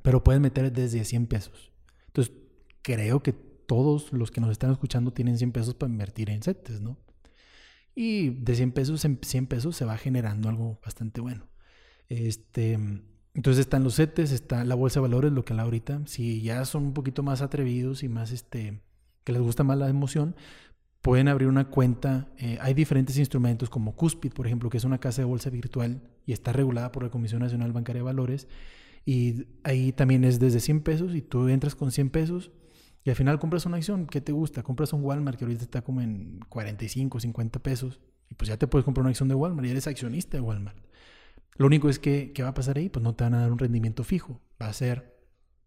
[0.00, 1.72] pero puedes meter desde 100 pesos.
[2.06, 2.34] Entonces,
[2.80, 6.80] creo que todos los que nos están escuchando tienen 100 pesos para invertir en CETES,
[6.80, 6.96] ¿no?
[7.94, 11.50] Y de 100 pesos en 100 pesos se va generando algo bastante bueno.
[12.08, 12.78] Este,
[13.34, 16.00] entonces están los CETES, está la bolsa de valores, lo que habla ahorita.
[16.06, 18.80] Si ya son un poquito más atrevidos y más, este,
[19.24, 20.36] que les gusta más la emoción,
[21.00, 22.28] pueden abrir una cuenta.
[22.38, 26.02] Eh, hay diferentes instrumentos como Cuspid, por ejemplo, que es una casa de bolsa virtual
[26.26, 28.48] y está regulada por la Comisión Nacional Bancaria de Valores.
[29.04, 32.52] Y ahí también es desde 100 pesos y tú entras con 100 pesos
[33.04, 34.06] y al final compras una acción.
[34.06, 34.62] ¿Qué te gusta?
[34.62, 38.00] Compras un Walmart que ahorita está como en 45, 50 pesos.
[38.30, 40.78] Y pues ya te puedes comprar una acción de Walmart y eres accionista de Walmart.
[41.56, 42.88] Lo único es que, ¿qué va a pasar ahí?
[42.88, 44.40] Pues no te van a dar un rendimiento fijo.
[44.60, 45.18] Va a ser,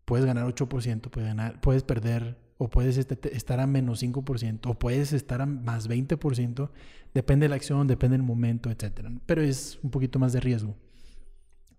[0.05, 4.79] puedes ganar 8%, puedes, ganar, puedes perder o puedes este, estar a menos 5%, o
[4.79, 6.69] puedes estar a más 20%,
[7.13, 9.09] depende de la acción, depende del momento, etc.
[9.25, 10.75] Pero es un poquito más de riesgo.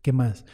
[0.02, 0.44] ¿Qué más?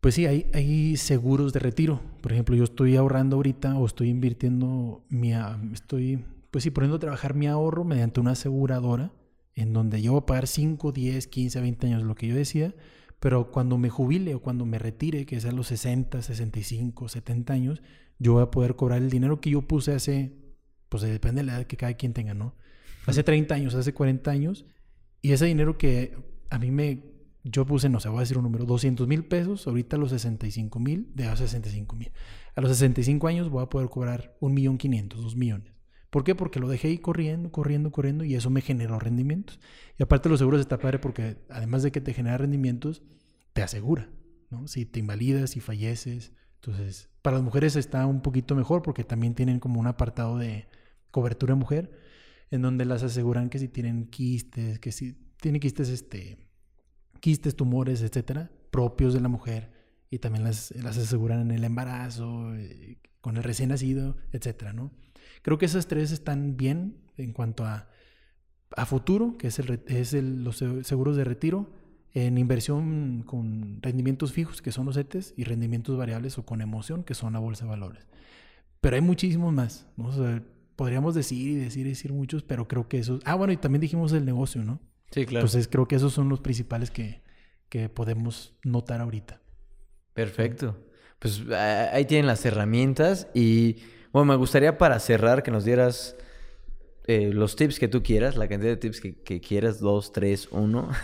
[0.00, 2.00] Pues sí, hay, hay seguros de retiro.
[2.22, 5.32] Por ejemplo, yo estoy ahorrando ahorita o estoy invirtiendo mi,
[5.72, 9.12] estoy, pues sí, poniendo a trabajar mi ahorro mediante una aseguradora
[9.54, 12.74] en donde yo voy a pagar 5, 10, 15, 20 años, lo que yo decía,
[13.20, 17.52] pero cuando me jubile o cuando me retire, que sea a los 60, 65, 70
[17.52, 17.82] años,
[18.18, 20.32] yo voy a poder cobrar el dinero que yo puse hace,
[20.88, 22.54] pues depende de la edad que cada quien tenga, ¿no?
[23.06, 24.64] Hace 30 años, hace 40 años,
[25.20, 26.16] y ese dinero que
[26.48, 27.04] a mí me,
[27.44, 30.10] yo puse, no sé, voy a decir un número, 200 mil pesos, ahorita a los
[30.10, 32.10] 65 mil, de a 65 mil.
[32.54, 35.79] A los 65 años voy a poder cobrar un millón 500, 2 millones.
[36.10, 36.34] ¿Por qué?
[36.34, 39.60] Porque lo dejé ahí corriendo, corriendo, corriendo y eso me generó rendimientos.
[39.98, 43.02] Y aparte los seguros está padre porque además de que te genera rendimientos,
[43.52, 44.10] te asegura,
[44.50, 44.66] ¿no?
[44.66, 46.32] Si te invalidas, si falleces,
[46.62, 50.68] entonces, para las mujeres está un poquito mejor porque también tienen como un apartado de
[51.10, 51.90] cobertura mujer,
[52.50, 56.38] en donde las aseguran que si tienen quistes, que si tienen quistes, este,
[57.20, 59.72] quistes, tumores, etcétera, propios de la mujer,
[60.10, 64.92] y también las, aseguran en el embarazo, eh, con el recién nacido, etcétera, ¿no?
[65.42, 67.88] Creo que esas tres están bien en cuanto a,
[68.76, 71.72] a futuro, que es, el, es el, los seguros de retiro,
[72.12, 77.04] en inversión con rendimientos fijos, que son los ETES, y rendimientos variables o con emoción,
[77.04, 78.06] que son la bolsa de valores.
[78.80, 79.86] Pero hay muchísimos más.
[80.76, 83.20] podríamos decir y decir y decir muchos, pero creo que esos...
[83.24, 84.80] Ah, bueno, y también dijimos el negocio, ¿no?
[85.10, 85.46] Sí, claro.
[85.46, 87.22] Entonces creo que esos son los principales que,
[87.68, 89.40] que podemos notar ahorita.
[90.14, 90.76] Perfecto.
[91.18, 93.76] Pues ahí tienen las herramientas y
[94.12, 96.16] bueno, me gustaría para cerrar que nos dieras
[97.06, 100.48] eh, los tips que tú quieras, la cantidad de tips que, que quieras, dos, tres,
[100.50, 100.90] uno.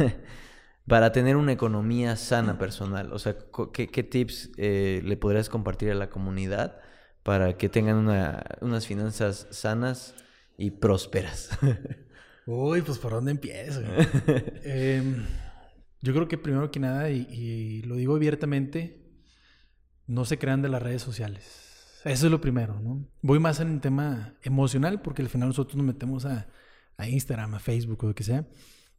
[0.86, 3.12] para tener una economía sana personal?
[3.12, 3.36] O sea,
[3.72, 6.78] ¿qué, tips eh, le podrías compartir a la comunidad
[7.22, 8.08] para que tengan
[8.60, 10.14] unas finanzas sanas
[10.56, 11.50] y prósperas?
[12.46, 13.82] Uy, pues por dónde empiezo.
[14.62, 15.24] Em,
[16.00, 19.02] yo creo que primero que nada, y, lo digo abiertamente,
[20.06, 21.75] no se crean de las redes sociales.
[22.04, 23.06] Eso es lo primero, ¿no?
[23.22, 26.46] Voy más en el tema emocional porque al final nosotros nos metemos a,
[26.96, 28.46] a Instagram, a Facebook o lo que sea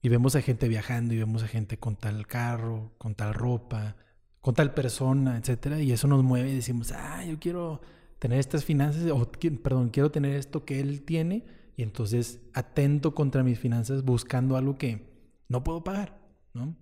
[0.01, 3.95] y vemos a gente viajando y vemos a gente con tal carro, con tal ropa,
[4.41, 7.81] con tal persona, etcétera, y eso nos mueve y decimos, ah, yo quiero
[8.19, 9.31] tener estas finanzas, o
[9.61, 11.45] perdón, quiero tener esto que él tiene,
[11.75, 15.13] y entonces atento contra mis finanzas buscando algo que
[15.47, 16.17] no puedo pagar,
[16.53, 16.75] ¿no?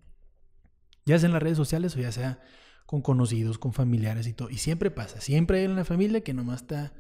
[1.05, 2.39] Ya sea en las redes sociales o ya sea
[2.86, 4.49] con conocidos, con familiares y todo.
[4.49, 6.93] Y siempre pasa, siempre hay una familia que nomás está,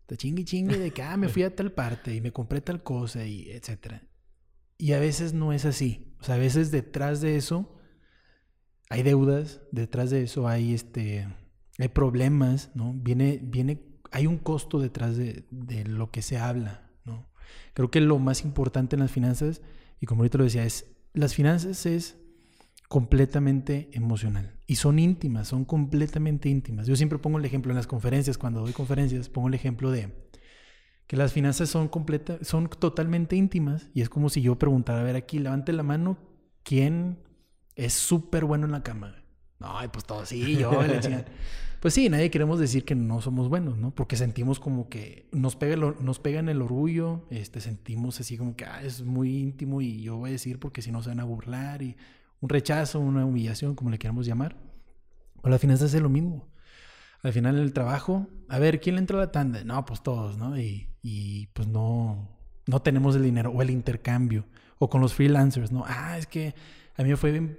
[0.00, 2.82] está chingue chingue de que, ah, me fui a tal parte y me compré tal
[2.82, 4.02] cosa y etcétera.
[4.78, 6.14] Y a veces no es así.
[6.20, 7.76] O sea, a veces detrás de eso
[8.88, 11.26] hay deudas, detrás de eso hay este
[11.78, 12.92] hay problemas, ¿no?
[12.92, 15.46] Viene, viene, hay un costo detrás de,
[15.86, 17.30] lo que se habla, ¿no?
[17.72, 19.62] Creo que lo más importante en las finanzas,
[19.98, 22.18] y como ahorita lo decía, es las finanzas es
[22.88, 26.86] completamente emocional y son íntimas, son completamente íntimas.
[26.86, 30.12] Yo siempre pongo el ejemplo en las conferencias, cuando doy conferencias, pongo el ejemplo de
[31.08, 35.02] que las finanzas son completas, son totalmente íntimas y es como si yo preguntara, a
[35.02, 36.18] ver aquí, levante la mano,
[36.62, 37.18] ¿quién
[37.74, 39.24] es súper bueno en la cama?
[39.58, 40.70] No, pues todo sí, yo
[41.80, 43.92] Pues sí, nadie queremos decir que no somos buenos, ¿no?
[43.92, 48.54] Porque sentimos como que nos pega, nos pega en el orgullo, este, sentimos así como
[48.54, 51.18] que ah, es muy íntimo y yo voy a decir porque si no se van
[51.18, 51.96] a burlar y
[52.40, 54.56] un rechazo, una humillación, como le queramos llamar.
[55.42, 56.50] O las finanzas es lo mismo
[57.22, 59.62] al final el trabajo, a ver, ¿quién le entra a la tanda?
[59.64, 60.58] No, pues todos, ¿no?
[60.58, 62.28] Y, y pues no,
[62.66, 64.46] no tenemos el dinero o el intercambio.
[64.78, 65.84] O con los freelancers, ¿no?
[65.86, 66.54] Ah, es que
[66.96, 67.58] a mí me fue bien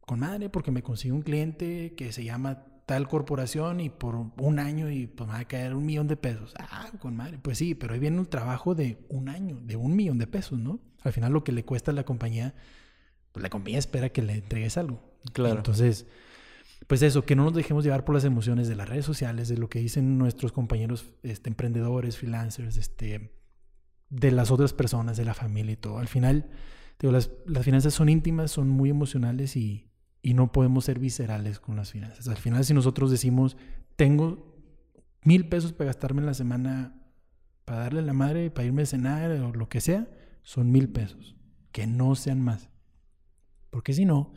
[0.00, 4.58] con madre porque me consiguió un cliente que se llama tal corporación y por un
[4.58, 6.52] año y pues me va a caer un millón de pesos.
[6.58, 7.38] Ah, con madre.
[7.40, 10.58] Pues sí, pero ahí viene un trabajo de un año, de un millón de pesos,
[10.58, 10.80] ¿no?
[11.04, 12.54] Al final lo que le cuesta a la compañía,
[13.32, 15.02] pues la compañía espera que le entregues algo.
[15.32, 15.56] Claro.
[15.56, 16.06] Entonces,
[16.86, 19.56] pues eso, que no nos dejemos llevar por las emociones de las redes sociales, de
[19.56, 23.32] lo que dicen nuestros compañeros este, emprendedores, freelancers, este,
[24.10, 25.98] de las otras personas, de la familia y todo.
[25.98, 26.50] Al final,
[26.98, 29.90] digo, las, las finanzas son íntimas, son muy emocionales y,
[30.22, 32.28] y no podemos ser viscerales con las finanzas.
[32.28, 33.56] Al final, si nosotros decimos,
[33.96, 34.56] tengo
[35.22, 37.00] mil pesos para gastarme en la semana,
[37.64, 40.08] para darle a la madre, para irme a cenar o lo que sea,
[40.42, 41.36] son mil pesos.
[41.70, 42.68] Que no sean más.
[43.72, 44.34] Porque si no,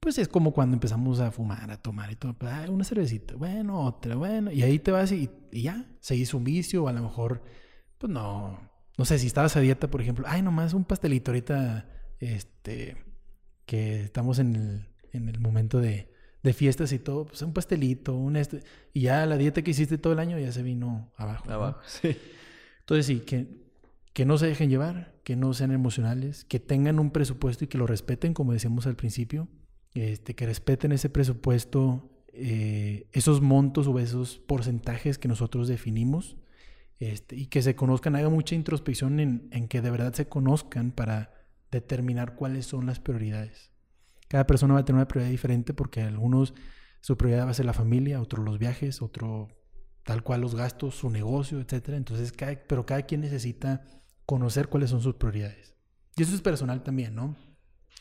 [0.00, 2.32] pues es como cuando empezamos a fumar, a tomar y todo.
[2.32, 4.50] Pues, una cervecita, bueno, otra, bueno.
[4.50, 7.44] Y ahí te vas y, y, ya, se hizo un vicio o a lo mejor,
[7.98, 8.58] pues no,
[8.96, 11.86] no sé, si estabas a dieta, por ejemplo, ay, nomás un pastelito ahorita,
[12.18, 12.96] este,
[13.66, 16.10] que estamos en el, en el momento de,
[16.42, 18.62] de fiestas y todo, pues un pastelito, un este,
[18.94, 21.50] y ya la dieta que hiciste todo el año ya se vino abajo.
[21.50, 22.16] Abajo, sí.
[22.80, 23.61] Entonces sí, que,
[24.12, 27.78] que no se dejen llevar, que no sean emocionales, que tengan un presupuesto y que
[27.78, 29.48] lo respeten, como decíamos al principio,
[29.94, 36.36] este, que respeten ese presupuesto, eh, esos montos o esos porcentajes que nosotros definimos,
[36.98, 41.32] este, y que se conozcan, haga mucha introspección en, que de verdad se conozcan para
[41.70, 43.70] determinar cuáles son las prioridades.
[44.28, 46.54] Cada persona va a tener una prioridad diferente porque algunos
[47.00, 49.48] su prioridad va a ser la familia, otro los viajes, otro
[50.04, 51.96] tal cual los gastos, su negocio, etcétera.
[51.96, 52.32] Entonces,
[52.68, 53.82] pero cada quien necesita
[54.32, 55.76] conocer cuáles son sus prioridades.
[56.16, 57.36] Y eso es personal también, ¿no?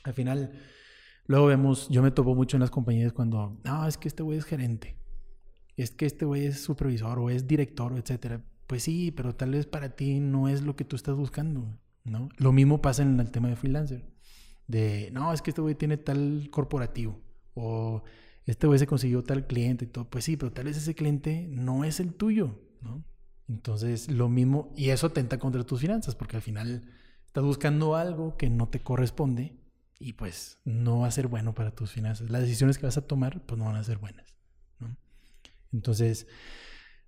[0.04, 0.54] Al final,
[1.26, 4.38] luego vemos, yo me topo mucho en las compañías cuando, no, es que este güey
[4.38, 4.98] es gerente,
[5.76, 8.44] es que este güey es supervisor o es director, etcétera.
[8.68, 12.30] Pues sí, pero tal vez para ti no es lo que tú estás buscando, ¿no?
[12.38, 14.12] Lo mismo pasa en el tema de freelancer
[14.72, 17.22] de, no, es que este güey tiene tal corporativo
[17.54, 18.04] o
[18.46, 20.10] este güey se consiguió tal cliente y todo.
[20.10, 23.04] Pues sí, pero tal vez ese cliente no es el tuyo, ¿no?
[23.52, 26.84] Entonces, lo mismo, y eso atenta contra tus finanzas, porque al final
[27.26, 29.58] estás buscando algo que no te corresponde
[30.00, 32.30] y pues no va a ser bueno para tus finanzas.
[32.30, 34.38] Las decisiones que vas a tomar, pues no van a ser buenas,
[34.80, 34.96] ¿no?
[35.74, 36.28] Entonces,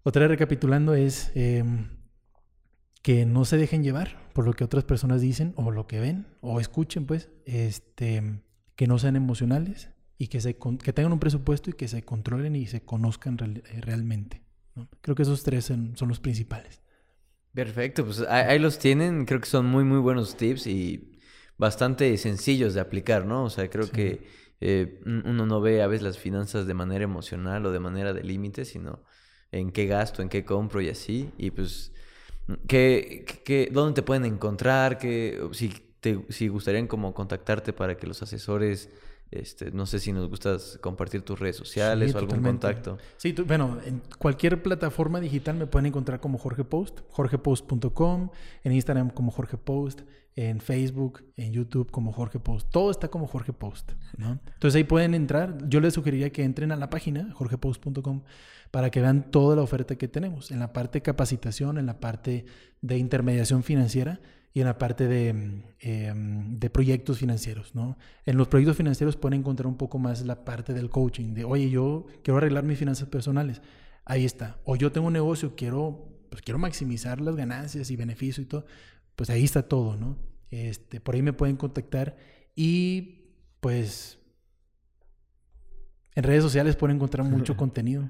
[0.03, 1.63] otra recapitulando es, eh,
[3.01, 6.27] que no se dejen llevar por lo que otras personas dicen o lo que ven
[6.41, 8.41] o escuchen, pues, este,
[8.75, 12.57] que no sean emocionales y que, se, que tengan un presupuesto y que se controlen
[12.57, 14.42] y se conozcan eh, realmente.
[15.01, 16.81] Creo que esos tres son, los principales.
[17.53, 21.19] Perfecto, pues ahí, los tienen, creo que son muy, muy buenos tips y
[21.57, 23.43] bastante sencillos de aplicar, ¿no?
[23.43, 24.27] O sea, creo que
[24.59, 28.23] eh, uno no ve a veces las finanzas de manera emocional o de manera de
[28.23, 29.03] límite, sino
[29.51, 31.29] en qué gasto, en qué compro y así.
[31.37, 31.93] Y pues
[32.67, 34.97] ¿Qué, dónde te pueden encontrar?
[34.97, 35.69] ¿Qué, si,
[35.99, 38.89] te, si gustarían como contactarte para que los asesores,
[39.31, 42.97] este, no sé si nos gustas compartir tus redes sociales o algún contacto.
[43.17, 48.29] Sí, bueno, en cualquier plataforma digital me pueden encontrar como Jorge Post, jorgepost.com,
[48.63, 50.01] en Instagram como Jorge Post,
[50.35, 52.69] en Facebook, en YouTube como Jorge Post.
[52.71, 54.39] Todo está como Jorge Post, ¿no?
[54.53, 55.67] Entonces ahí pueden entrar.
[55.67, 58.23] Yo les sugeriría que entren a la página jorgepost.com
[58.71, 61.99] para que vean toda la oferta que tenemos en la parte de capacitación, en la
[61.99, 62.45] parte
[62.81, 64.19] de intermediación financiera
[64.53, 65.29] y en la parte de,
[65.79, 67.97] em, de, proyectos financieros, ¿no?
[68.25, 71.69] En los proyectos financieros pueden encontrar un poco más la parte del coaching, de, oye,
[71.71, 73.61] yo quiero arreglar mis finanzas personales.
[74.05, 74.59] Ahí está.
[74.63, 78.65] O yo tengo un negocio, quiero, pues quiero maximizar las ganancias y beneficio y todo.
[79.15, 80.17] Pues ahí está todo, ¿no?
[80.51, 82.15] Este, por ahí me pueden contactar
[82.55, 84.19] y pues
[86.13, 88.09] en redes sociales pueden encontrar mucho contenido.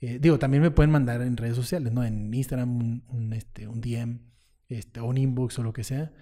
[0.00, 2.02] Eh, digo, también me pueden mandar en redes sociales, ¿no?
[2.02, 4.18] En Instagram un, un, este, un DM,
[4.68, 6.12] este, un inbox o lo que sea.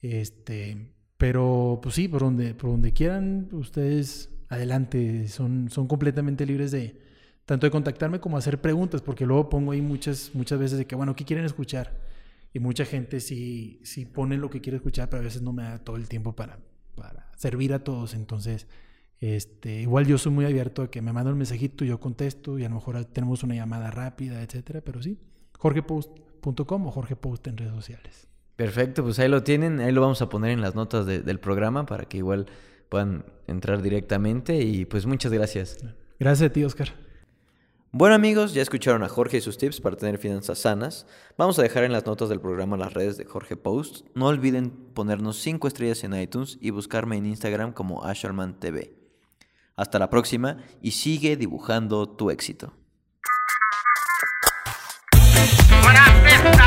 [0.00, 6.70] Este, pero pues sí, por donde, por donde quieran, ustedes adelante, son, son completamente libres
[6.70, 7.00] de
[7.46, 10.94] tanto de contactarme como hacer preguntas, porque luego pongo ahí muchas, muchas veces de que,
[10.94, 12.00] bueno, ¿qué quieren escuchar?
[12.52, 15.62] Y mucha gente sí, sí pone lo que quiere escuchar, pero a veces no me
[15.62, 16.60] da todo el tiempo para,
[16.94, 18.14] para servir a todos.
[18.14, 18.66] Entonces,
[19.20, 22.64] este, igual yo soy muy abierto a que me mandan un mensajito, yo contesto y
[22.64, 25.18] a lo mejor tenemos una llamada rápida, etcétera, pero sí,
[26.42, 28.28] jorgepost.com o jorgepost en redes sociales.
[28.56, 31.86] Perfecto, pues ahí lo tienen, ahí lo vamos a poner en las notas del programa
[31.86, 32.46] para que igual
[32.88, 35.78] puedan entrar directamente y pues muchas gracias.
[36.18, 36.88] Gracias a ti, Oscar.
[37.94, 41.06] Bueno amigos, ya escucharon a Jorge y sus tips para tener finanzas sanas.
[41.36, 44.06] Vamos a dejar en las notas del programa las redes de Jorge Post.
[44.14, 48.96] No olviden ponernos 5 estrellas en iTunes y buscarme en Instagram como Asherman TV.
[49.76, 52.72] Hasta la próxima y sigue dibujando tu éxito.
[55.84, 56.61] When I miss